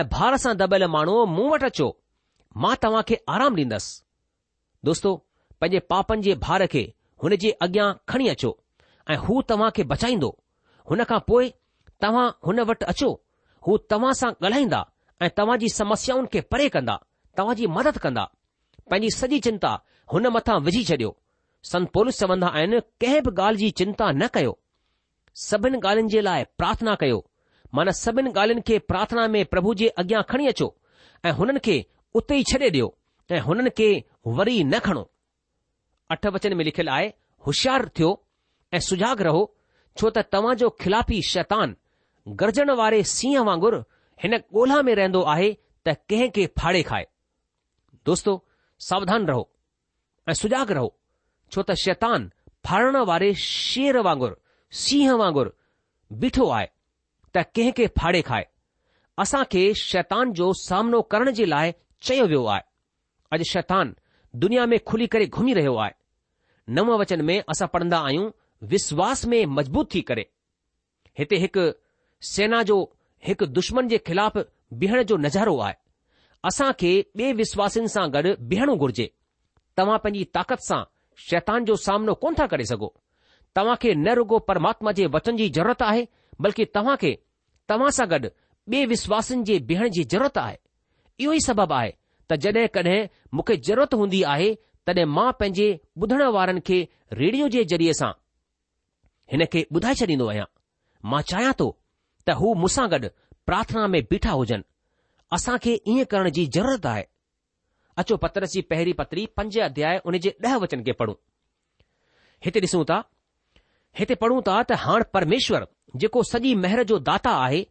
ऐं 0.00 0.04
भार 0.16 0.36
सां 0.44 0.54
दॿियल 0.64 0.84
माण्हू 0.96 1.16
मूं 1.36 1.48
वटि 1.54 1.64
अचो 1.72 1.88
मां 2.64 3.02
खे 3.12 3.18
आराम 3.36 3.56
ॾींदसि 3.60 3.94
दोस्तो 4.90 5.14
पंहिंजे 5.60 5.80
पापनि 5.94 6.22
जे 6.28 6.34
भार 6.46 6.66
खे 6.74 6.82
हुन 7.24 7.36
जे 7.46 7.50
अॻियां 7.68 7.88
खणी 8.12 8.28
अचो 8.34 8.52
ऐं 9.10 9.16
हू 9.26 9.40
तव्हां 9.52 9.70
खे 9.78 9.84
बचाईंदो 9.94 10.30
हुन 10.90 11.04
खां 11.12 11.18
पोइ 11.32 11.48
तव्हां 12.06 12.26
हुन 12.50 12.60
वटि 12.72 12.84
अचो 12.94 13.10
हू 13.68 13.76
तव्हां 13.94 14.12
सां 14.22 14.30
ॻाल्हाईंदा 14.46 14.84
ऐं 15.24 15.28
तव्हां 15.38 15.58
जी 15.58 15.68
समस्याउनि 15.74 16.28
खे 16.32 16.40
परे 16.52 16.68
कंदा 16.72 16.94
तव्हां 17.38 17.54
जी 17.58 17.66
मदद 17.76 17.98
कंदा 18.06 18.24
पंहिंजी 18.90 19.10
सॼी 19.18 19.38
चिंता 19.46 19.68
हुन 20.12 20.26
मथां 20.36 20.56
विझी 20.66 20.82
छॾियो 20.90 21.12
संत 21.70 21.90
पोलिस 21.96 22.18
चवंदा 22.22 22.48
आहिनि 22.58 22.80
कंहिं 23.04 23.22
बि 23.28 23.32
ॻाल्हि 23.42 23.64
जी 23.64 23.70
चिंता 23.82 24.08
न 24.16 24.28
कयो 24.34 24.52
सभिनि 25.46 25.78
ॻाल्हियुनि 25.84 26.12
जे 26.16 26.20
लाइ 26.28 26.44
प्रार्थना 26.62 26.94
कयो 27.04 27.18
माना 27.78 27.92
सभिनि 28.02 28.30
ॻाल्हियुनि 28.36 28.62
खे 28.70 28.78
प्रार्थना 28.92 29.26
में 29.36 29.40
प्रभु 29.54 29.74
जे 29.82 29.88
अॻियां 30.04 30.22
खणी 30.32 30.46
अचो 30.52 30.68
ऐं 31.24 31.32
हुननि 31.40 31.60
खे 31.68 31.76
उते 32.20 32.38
ई 32.42 32.44
छॾे 32.52 32.70
ॾियो 32.74 32.92
ऐं 33.32 33.40
हुननि 33.48 33.70
खे 33.80 33.88
वरी 34.40 34.58
न 34.72 34.78
खणो 34.88 35.06
अठ 36.16 36.26
वचन 36.36 36.54
में 36.60 36.64
लिखियलु 36.70 36.92
आहे 36.98 37.10
होशियार 37.48 37.88
थियो 37.98 38.12
ऐं 38.76 38.80
सुजाग 38.90 39.22
रहो 39.30 39.42
छो 39.98 40.10
त 40.18 40.24
तव्हांजो 40.36 40.70
खिलाफ़ी 40.84 41.20
शैतान 41.32 41.76
गरजण 42.44 42.70
वारे 42.84 43.02
सीह 43.18 43.42
वांगुरु 43.50 43.78
हिन 44.22 44.34
ॻोल्हा 44.36 44.80
में 44.82 44.94
रहंदो 44.94 45.20
आहे 45.32 45.52
त 45.86 45.96
कंहिंखे 46.10 46.46
फाड़े 46.58 46.82
खाए 46.90 47.06
दोस्तो 48.06 48.32
सावधान 48.88 49.26
रहो 49.26 49.48
ऐं 50.28 50.34
सुजाॻ 50.40 50.66
रहो 50.70 50.92
छो 51.52 51.62
त 51.62 51.74
शैतान 51.84 52.30
फाड़ण 52.66 52.96
वारे 53.10 53.32
शेर 53.46 53.96
वांगुरु 54.06 54.34
सीह 54.84 55.12
वांगुरु 55.22 55.50
बीठो 56.22 56.48
आहे 56.58 56.66
त 57.34 57.44
कंहिंखे 57.56 57.86
फाड़े 57.98 58.22
खाए 58.30 58.48
असां 59.24 59.44
खे 59.52 59.62
शैतान 59.82 60.32
जो 60.40 60.52
सामनो 60.62 61.02
करण 61.12 61.30
जे 61.40 61.44
लाइ 61.54 61.72
चयो 62.08 62.26
वियो 62.32 62.44
आहे 62.54 62.62
अॼु 63.36 63.44
शैतान 63.52 63.94
दुनिया 64.42 64.66
में 64.72 64.78
खुली 64.88 65.06
करे 65.12 65.26
घुमी 65.36 65.52
रहियो 65.58 65.76
आहे 65.84 65.94
नव 66.78 66.96
वचन 67.00 67.20
में 67.30 67.38
असां 67.52 67.68
पढ़ंदा 67.74 67.98
आहियूं 68.08 68.30
विश्वास 68.72 69.24
में 69.32 69.44
मज़बूत 69.56 69.94
थी 69.94 70.00
करे 70.10 70.26
हिते 71.18 71.36
हिकु 71.46 71.70
सेना 72.32 72.62
जो 72.72 72.76
हिकु 73.24 73.46
दुश्मन 73.46 73.88
जे 73.88 73.98
ख़िलाफ़ 74.06 74.38
बीहण 74.78 75.02
जो 75.10 75.16
नज़ारो 75.24 75.56
आहे 75.66 75.74
असां 76.48 76.72
खे 76.80 76.90
ॿिए 76.96 77.04
बेविश्वासनि 77.20 77.88
सां 77.94 78.06
गॾु 78.16 78.34
बीहणो 78.50 78.76
घुर्जे 78.84 79.06
तव्हां 79.78 79.98
पंहिंजी 80.04 80.24
ताक़त 80.36 80.60
सां 80.66 80.82
शैतान 81.28 81.64
जो 81.70 81.76
सामनो 81.86 82.14
कोन 82.24 82.34
था 82.40 82.46
करे 82.52 82.64
सघो 82.72 82.92
तव्हां 83.56 83.76
खे 83.82 83.94
न 83.94 84.14
रुगो 84.18 84.38
परमात्मा 84.50 84.92
जे 84.98 85.06
वचन 85.16 85.36
जी 85.36 85.48
ज़रूरत 85.58 85.82
आहे 85.88 86.06
बल्कि 86.46 86.64
तव्हां 86.74 86.96
खे 87.04 87.14
तव्हां 87.72 87.90
सां 88.00 88.08
गॾु 88.14 88.18
ॿिए 88.70 88.78
ॿेविश्वासनि 88.84 89.42
जे 89.48 89.58
बीहण 89.68 89.88
जी 89.96 90.04
ज़रूरत 90.12 90.38
आहे 90.38 90.56
इहो 91.20 91.32
ई 91.32 91.40
सबबु 91.46 91.74
आहे 91.74 91.90
त 92.30 92.36
जड॒ 92.44 92.66
कड॒हिं 92.74 93.00
मूंखे 93.34 93.56
ज़रूरत 93.66 93.92
हूंदी 94.00 94.22
आहे 94.34 94.48
तॾहिं 94.86 95.04
मां 95.16 95.30
पंहिंजे 95.40 95.68
ॿुधण 96.02 96.22
वारनि 96.36 96.60
खे 96.70 96.78
रेडियो 97.22 97.48
जे 97.56 97.64
ज़रिए 97.72 97.92
सां 98.00 98.10
हिन 99.32 99.44
खे 99.52 99.66
ॿुधाए 99.76 99.94
छॾींदो 100.02 100.26
आहियां 100.32 100.46
मां 101.12 101.22
चाहियां 101.32 101.52
थो 101.60 101.68
त 102.26 102.34
हू 102.40 102.48
मूंसां 102.62 102.84
गॾु 102.92 103.08
प्रार्थना 103.48 103.86
में 103.94 104.02
बीठा 104.10 104.30
हुजनि 104.38 104.64
असां 105.36 105.56
खे 105.64 105.74
ईअं 105.92 106.06
करण 106.12 106.28
जी 106.38 106.44
ज़रूरत 106.56 106.86
आहे 106.92 107.04
अचो 108.02 108.16
पत्र 108.24 108.46
जी 108.54 108.60
पहिरीं 108.70 108.94
पत्री 109.00 109.26
पंज 109.38 109.58
अध्याय 109.68 110.00
उन 110.10 110.18
जे 110.24 110.32
ॾह 110.46 110.56
वचन 110.64 110.82
खे 110.88 110.92
पढ़ूं 111.02 111.14
हिते 112.46 112.60
ॾिसूं 112.66 112.82
था 112.90 112.98
हिते 113.98 114.14
पढ़ूं 114.24 114.40
था 114.48 114.56
त 114.70 114.78
हाणे 114.86 115.08
परमेश्वर 115.18 115.66
जेको 116.02 116.22
सॼी 116.32 116.54
महिर 116.64 116.82
जो 116.90 116.98
दाता 117.10 117.30
आहे 117.44 117.62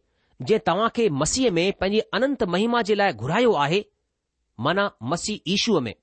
जंहिं 0.46 0.62
तव्हां 0.70 0.88
खे 0.96 1.08
मसीह 1.24 1.50
में 1.58 1.66
पंहिंजी 1.82 2.00
अनंत 2.20 2.42
महिमा 2.56 2.80
जे 2.88 2.94
लाइ 3.02 3.12
घुरायो 3.24 3.52
आहे 3.66 3.82
माना 4.66 4.88
मसीह 5.12 5.52
ईशूअ 5.58 5.80
में 5.88 5.94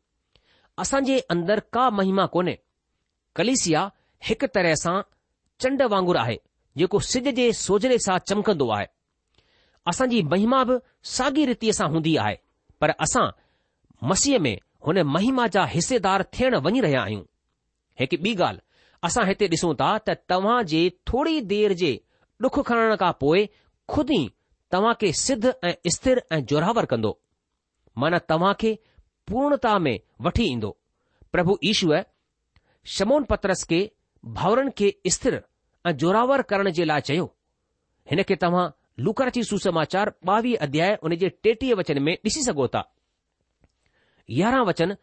असांजे 0.86 1.18
अंदरि 1.36 1.66
का 1.78 1.90
महिमा 2.00 2.26
कोन्हे 2.38 2.56
कलिसिया 3.40 3.84
हिकु 4.30 4.48
तरह 4.58 4.80
सां 4.86 4.96
चंड 5.66 5.82
वांगुरु 5.96 6.20
आहे 6.24 6.38
जेको 6.82 7.00
सिध 7.08 7.28
जे 7.40 7.44
सोजरे 7.62 7.98
सां 8.08 8.18
चमकंदो 8.30 8.68
आहे 8.76 8.86
असांजी 9.92 10.22
महिमा 10.34 10.64
बि 10.70 10.78
साॻी 11.16 11.46
रीतिअ 11.50 11.74
सां 11.80 11.90
हूंदी 11.96 12.16
आहे 12.26 12.36
पर 12.84 12.92
असां 13.06 13.26
मसीह 14.12 14.40
में 14.46 14.56
हुन 14.88 15.02
महिमा 15.16 15.48
जा 15.56 15.66
हिसेदार 15.74 16.24
थियण 16.38 16.56
वञी 16.68 16.80
रहिया 16.86 17.02
आहियूं 17.08 17.24
हिकु 18.00 18.18
ॿी 18.30 18.34
ॻाल्हि 18.46 18.62
असां 19.10 19.26
हिते 19.28 19.48
ॾिसूं 19.56 19.74
था 19.82 19.90
त 20.08 20.16
तव्हां 20.32 20.58
जे 20.72 20.82
थोरी 21.12 21.40
देर 21.54 21.74
जे 21.84 21.92
ॾुख 22.46 22.60
खणण 22.70 22.96
खां 23.04 23.12
पोइ 23.24 23.46
खुदि 23.96 24.18
ई 24.24 24.28
तव्हां 24.74 24.94
खे 25.02 25.12
सिद्ध 25.26 25.54
ऐं 25.70 25.74
स्थिर 25.98 26.22
ऐं 26.38 26.42
जोरावर 26.52 26.86
कंदो 26.94 27.12
मन 28.04 28.18
तव्हां 28.30 28.54
खे 28.64 28.72
पूर्णता 29.32 29.78
में 29.88 29.98
वठी 30.28 30.46
ईंदो 30.54 30.72
प्रभु 31.36 31.58
ईश्वर 31.74 32.06
शमोन 32.98 33.24
पत्रस 33.34 33.64
खे 33.74 33.82
भाउरनि 34.40 34.72
खे 34.82 34.92
स्थिर 35.18 35.42
ऐं 35.86 35.92
जोरावर 36.02 36.42
करण 36.50 36.70
जे 36.76 36.86
लाइ 36.88 37.02
चयो 37.08 37.24
हिन 38.12 38.22
खे 38.28 38.36
तव्हां 38.44 38.68
लुकर 39.06 39.30
जी 39.36 39.44
सुसमाचार 39.44 40.10
ॿावीह 40.30 40.58
अध्याय 40.62 40.96
उन 41.08 41.16
जे 41.22 41.30
टेटीह 41.44 41.74
वचन 41.78 41.98
में 42.04 42.14
ॾिसी 42.26 42.44
सघो 42.46 42.68
था 42.76 42.82
यारहं 44.40 44.66
वचन 44.68 44.94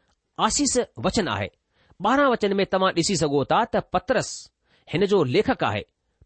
आसीस 0.47 0.77
वचन 1.07 1.29
आहे 1.29 1.49
ॿारहं 2.07 2.31
वचन 2.33 2.53
में 2.57 2.64
तव्हां 2.73 2.93
ॾिसी 2.99 3.16
सघो 3.23 3.45
था 3.53 3.62
त 3.75 3.85
पत्रस 3.93 4.31
हिन 4.93 5.05
जो 5.12 5.23
लेखक 5.35 5.64
आहे 5.64 5.83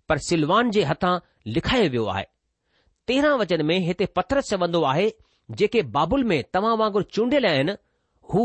पर 0.09 0.19
सिलवान 0.29 0.71
जे 0.77 0.85
हथां 0.91 1.17
लिखायो 1.57 1.89
वियो 1.91 2.05
आहे 2.15 2.25
तेरहं 3.09 3.39
वचन 3.39 3.65
में 3.71 3.79
हिते 3.87 4.07
पत्रस 4.17 4.51
चवंदो 4.51 4.83
आहे 4.93 5.11
जेके 5.61 5.83
बाबुल 5.97 6.25
में 6.31 6.43
तव्हां 6.55 6.77
वांगुरु 6.79 7.05
चूंडियल 7.17 7.47
आहिनि 7.47 7.73
हू 8.35 8.45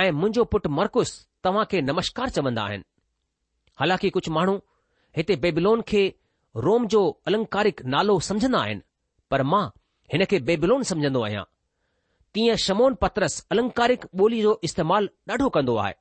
ऐं 0.00 0.10
मुंहिंजो 0.20 0.44
पुटु 0.54 0.68
मर्कुस 0.78 1.12
तव्हां 1.44 1.64
खे 1.70 1.80
नमस्कार 1.90 2.30
चवंदा 2.38 2.62
आहिनि 2.68 2.84
हालांकि 3.80 4.10
कुझु 4.18 4.32
माण्हू 4.32 4.58
हिते 5.16 5.34
बेबिलोन 5.42 5.80
खे 5.88 6.02
रोम 6.64 6.86
जो 6.92 7.00
अलंकारिक 7.26 7.80
नालो 7.94 8.18
समझंदा 8.28 8.58
आहिनि 8.60 8.80
पर 9.30 9.42
मां 9.50 9.64
हिन 10.12 10.24
खे 10.30 10.38
बेबिलोन 10.48 10.82
समझंदो 10.90 11.22
आहियां 11.26 11.42
तीअं 12.34 12.56
शमोन 12.66 12.94
पत्रस 13.04 13.36
अलंकारिक 13.54 14.04
ॿोली 14.20 14.40
जो 14.42 14.58
इस्तेमालु 14.68 15.08
ॾाढो 15.32 15.48
कंदो 15.56 15.76
आहे 15.82 15.94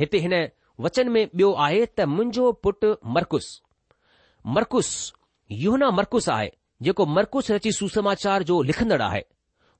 हिते 0.00 0.18
हिन 0.26 0.34
वचन 0.86 1.08
में 1.16 1.22
ॿियो 1.26 1.52
आहे 1.66 1.84
त 1.86 2.06
मुंहिंजो 2.16 2.50
पुटु 2.66 2.90
मरकुस 3.16 3.48
मरकुस 4.56 4.90
यूहना 5.64 5.90
मर्कुस 6.00 6.28
आहे 6.36 6.50
जेको 6.86 7.06
मरकुस 7.16 7.50
रची 7.50 7.72
सुसमाचार 7.78 8.42
जो 8.50 8.60
लिखंदड़ 8.70 9.00
आहे 9.06 9.22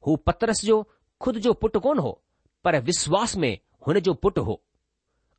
हू 0.06 0.16
पत्रस 0.30 0.64
जो 0.70 0.78
खुद 1.24 1.38
जो 1.46 1.52
पुटु 1.64 1.80
कोन 1.88 1.98
हो 2.06 2.12
पर 2.64 2.78
विश्वास 2.90 3.36
में 3.44 3.52
हुन 3.86 4.00
जो 4.10 4.14
पुटु 4.24 4.42
हो 4.50 4.60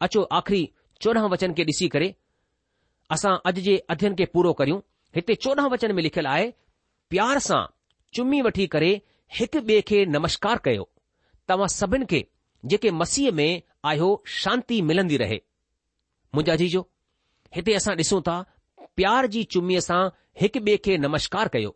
अचो 0.08 0.22
आख़िरी 0.40 0.62
चोॾहं 1.02 1.30
वचन 1.36 1.54
खे 1.60 1.64
ॾिसी 1.74 1.88
करे 1.96 2.14
असां 3.16 3.34
अॼु 3.50 3.62
जे 3.68 3.74
अध्यन 3.94 4.14
खे 4.20 4.26
पूरो 4.34 4.52
करियूं 4.60 4.80
हिते 5.16 5.34
चोॾहं 5.44 5.68
वचन 5.72 5.92
में 5.96 6.02
लिखियलु 6.04 6.30
आहे 6.34 6.46
प्यार 7.14 7.40
सां 7.48 7.62
चुमी 8.18 8.40
वठी 8.48 8.68
करे 8.76 8.92
हिकु 9.40 9.60
ॿिए 9.72 9.80
खे 9.90 9.98
नमस्कार 10.14 10.62
कयो 10.68 10.86
तव्हां 11.50 11.68
सभिनि 11.74 12.06
खे 12.12 12.22
जेके 12.74 12.92
मसीह 13.02 13.32
में 13.40 13.50
आहियो 13.92 14.08
शांती 14.44 14.78
मिलंदी 14.92 15.18
रहे 15.24 15.40
मुंहिंजा 16.36 16.56
जी 16.62 16.70
हिते 17.58 17.74
असां 17.82 17.96
ॾिसूं 18.04 18.22
था 18.30 18.38
प्यार 19.02 19.28
जी 19.36 19.44
चुमीअ 19.56 19.82
सां 19.90 20.00
हिकु 20.44 20.64
ॿिए 20.70 20.78
खे 20.88 20.98
नमश्कार 21.08 21.54
कयो 21.58 21.76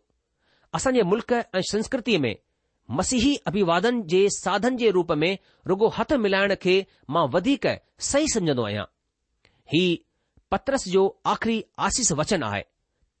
असांजे 0.78 1.02
मुल्क़ 1.12 1.32
ऐं 1.38 1.62
संस्कृतीअ 1.72 2.20
में 2.26 2.34
मसीह 3.02 3.24
अभिवादन 3.52 4.02
जे 4.14 4.22
साधन 4.40 4.76
जे 4.84 4.90
रूप 5.00 5.12
में 5.24 5.30
रुगो 5.72 5.88
हथु 6.00 6.18
मिलाइण 6.28 6.54
खे 6.66 6.76
मां 7.16 7.26
वधीक 7.36 7.70
सही 8.10 8.34
सम्झंदो 8.38 8.66
आहियां 8.72 8.90
ही 9.74 9.84
पत्रस 10.50 10.88
जो 10.88 11.02
आख़िरी 11.26 11.62
आसीस 11.86 12.10
वचन 12.18 12.42
आहे 12.48 12.62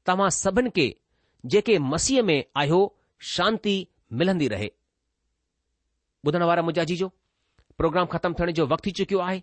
तव्हां 0.06 0.28
सभिनि 0.34 0.70
खे 0.76 0.84
जेके 1.54 1.78
मसीह 1.92 2.22
में 2.28 2.38
आहियो 2.62 2.78
शांती 3.34 3.76
मिलंदी 4.20 4.48
रहे 4.52 4.68
ॿुधण 6.26 6.42
वारा 6.50 6.62
मुंहिंजा 6.66 6.84
जी 6.90 6.96
जो 7.00 7.08
प्रोग्राम 7.80 8.06
ख़तमु 8.12 8.34
थियण 8.38 8.52
जो 8.58 8.66
वक़्तु 8.66 8.86
थी 8.88 8.92
चुकियो 8.98 9.18
आहे 9.24 9.42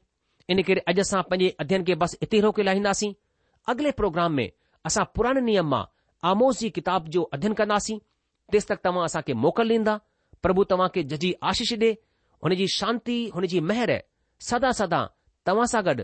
इन 0.54 0.62
करे 0.70 0.82
अॼु 0.92 1.02
असां 1.06 1.22
पंहिंजे 1.32 1.56
अध्ययन 1.64 1.84
खे 1.90 1.96
बसि 2.04 2.18
इते 2.28 2.40
रोके 2.46 2.64
लाहींदासीं 2.68 3.12
अॻिले 3.74 3.92
प्रोग्राम 4.00 4.34
में 4.40 4.46
असां 4.90 5.04
पुराणे 5.18 5.42
नियम 5.50 5.68
मां 5.74 5.82
आमोस 6.32 6.60
जी 6.64 6.70
किताब 6.80 7.08
जो 7.16 7.22
अध्ययन 7.38 7.54
कंदासीं 7.60 7.98
तेसि 8.56 8.68
तक 8.74 8.80
तव्हां 8.88 9.06
असांखे 9.12 9.34
मोकल 9.46 9.72
ॾींदा 9.78 9.96
प्रभु 10.48 10.64
तव्हां 10.74 10.90
खे 10.96 11.04
जजी 11.14 11.34
आशीष 11.52 11.74
ॾे 11.86 11.92
हुन 12.48 12.56
जी 12.64 12.68
शांती 12.80 13.18
हुन 13.38 13.48
जी 13.56 13.60
मेहर 13.72 13.92
सदा 14.52 14.72
सदा 14.82 15.02
तव्हां 15.52 15.68
सां 15.76 15.82
गॾु 15.90 16.04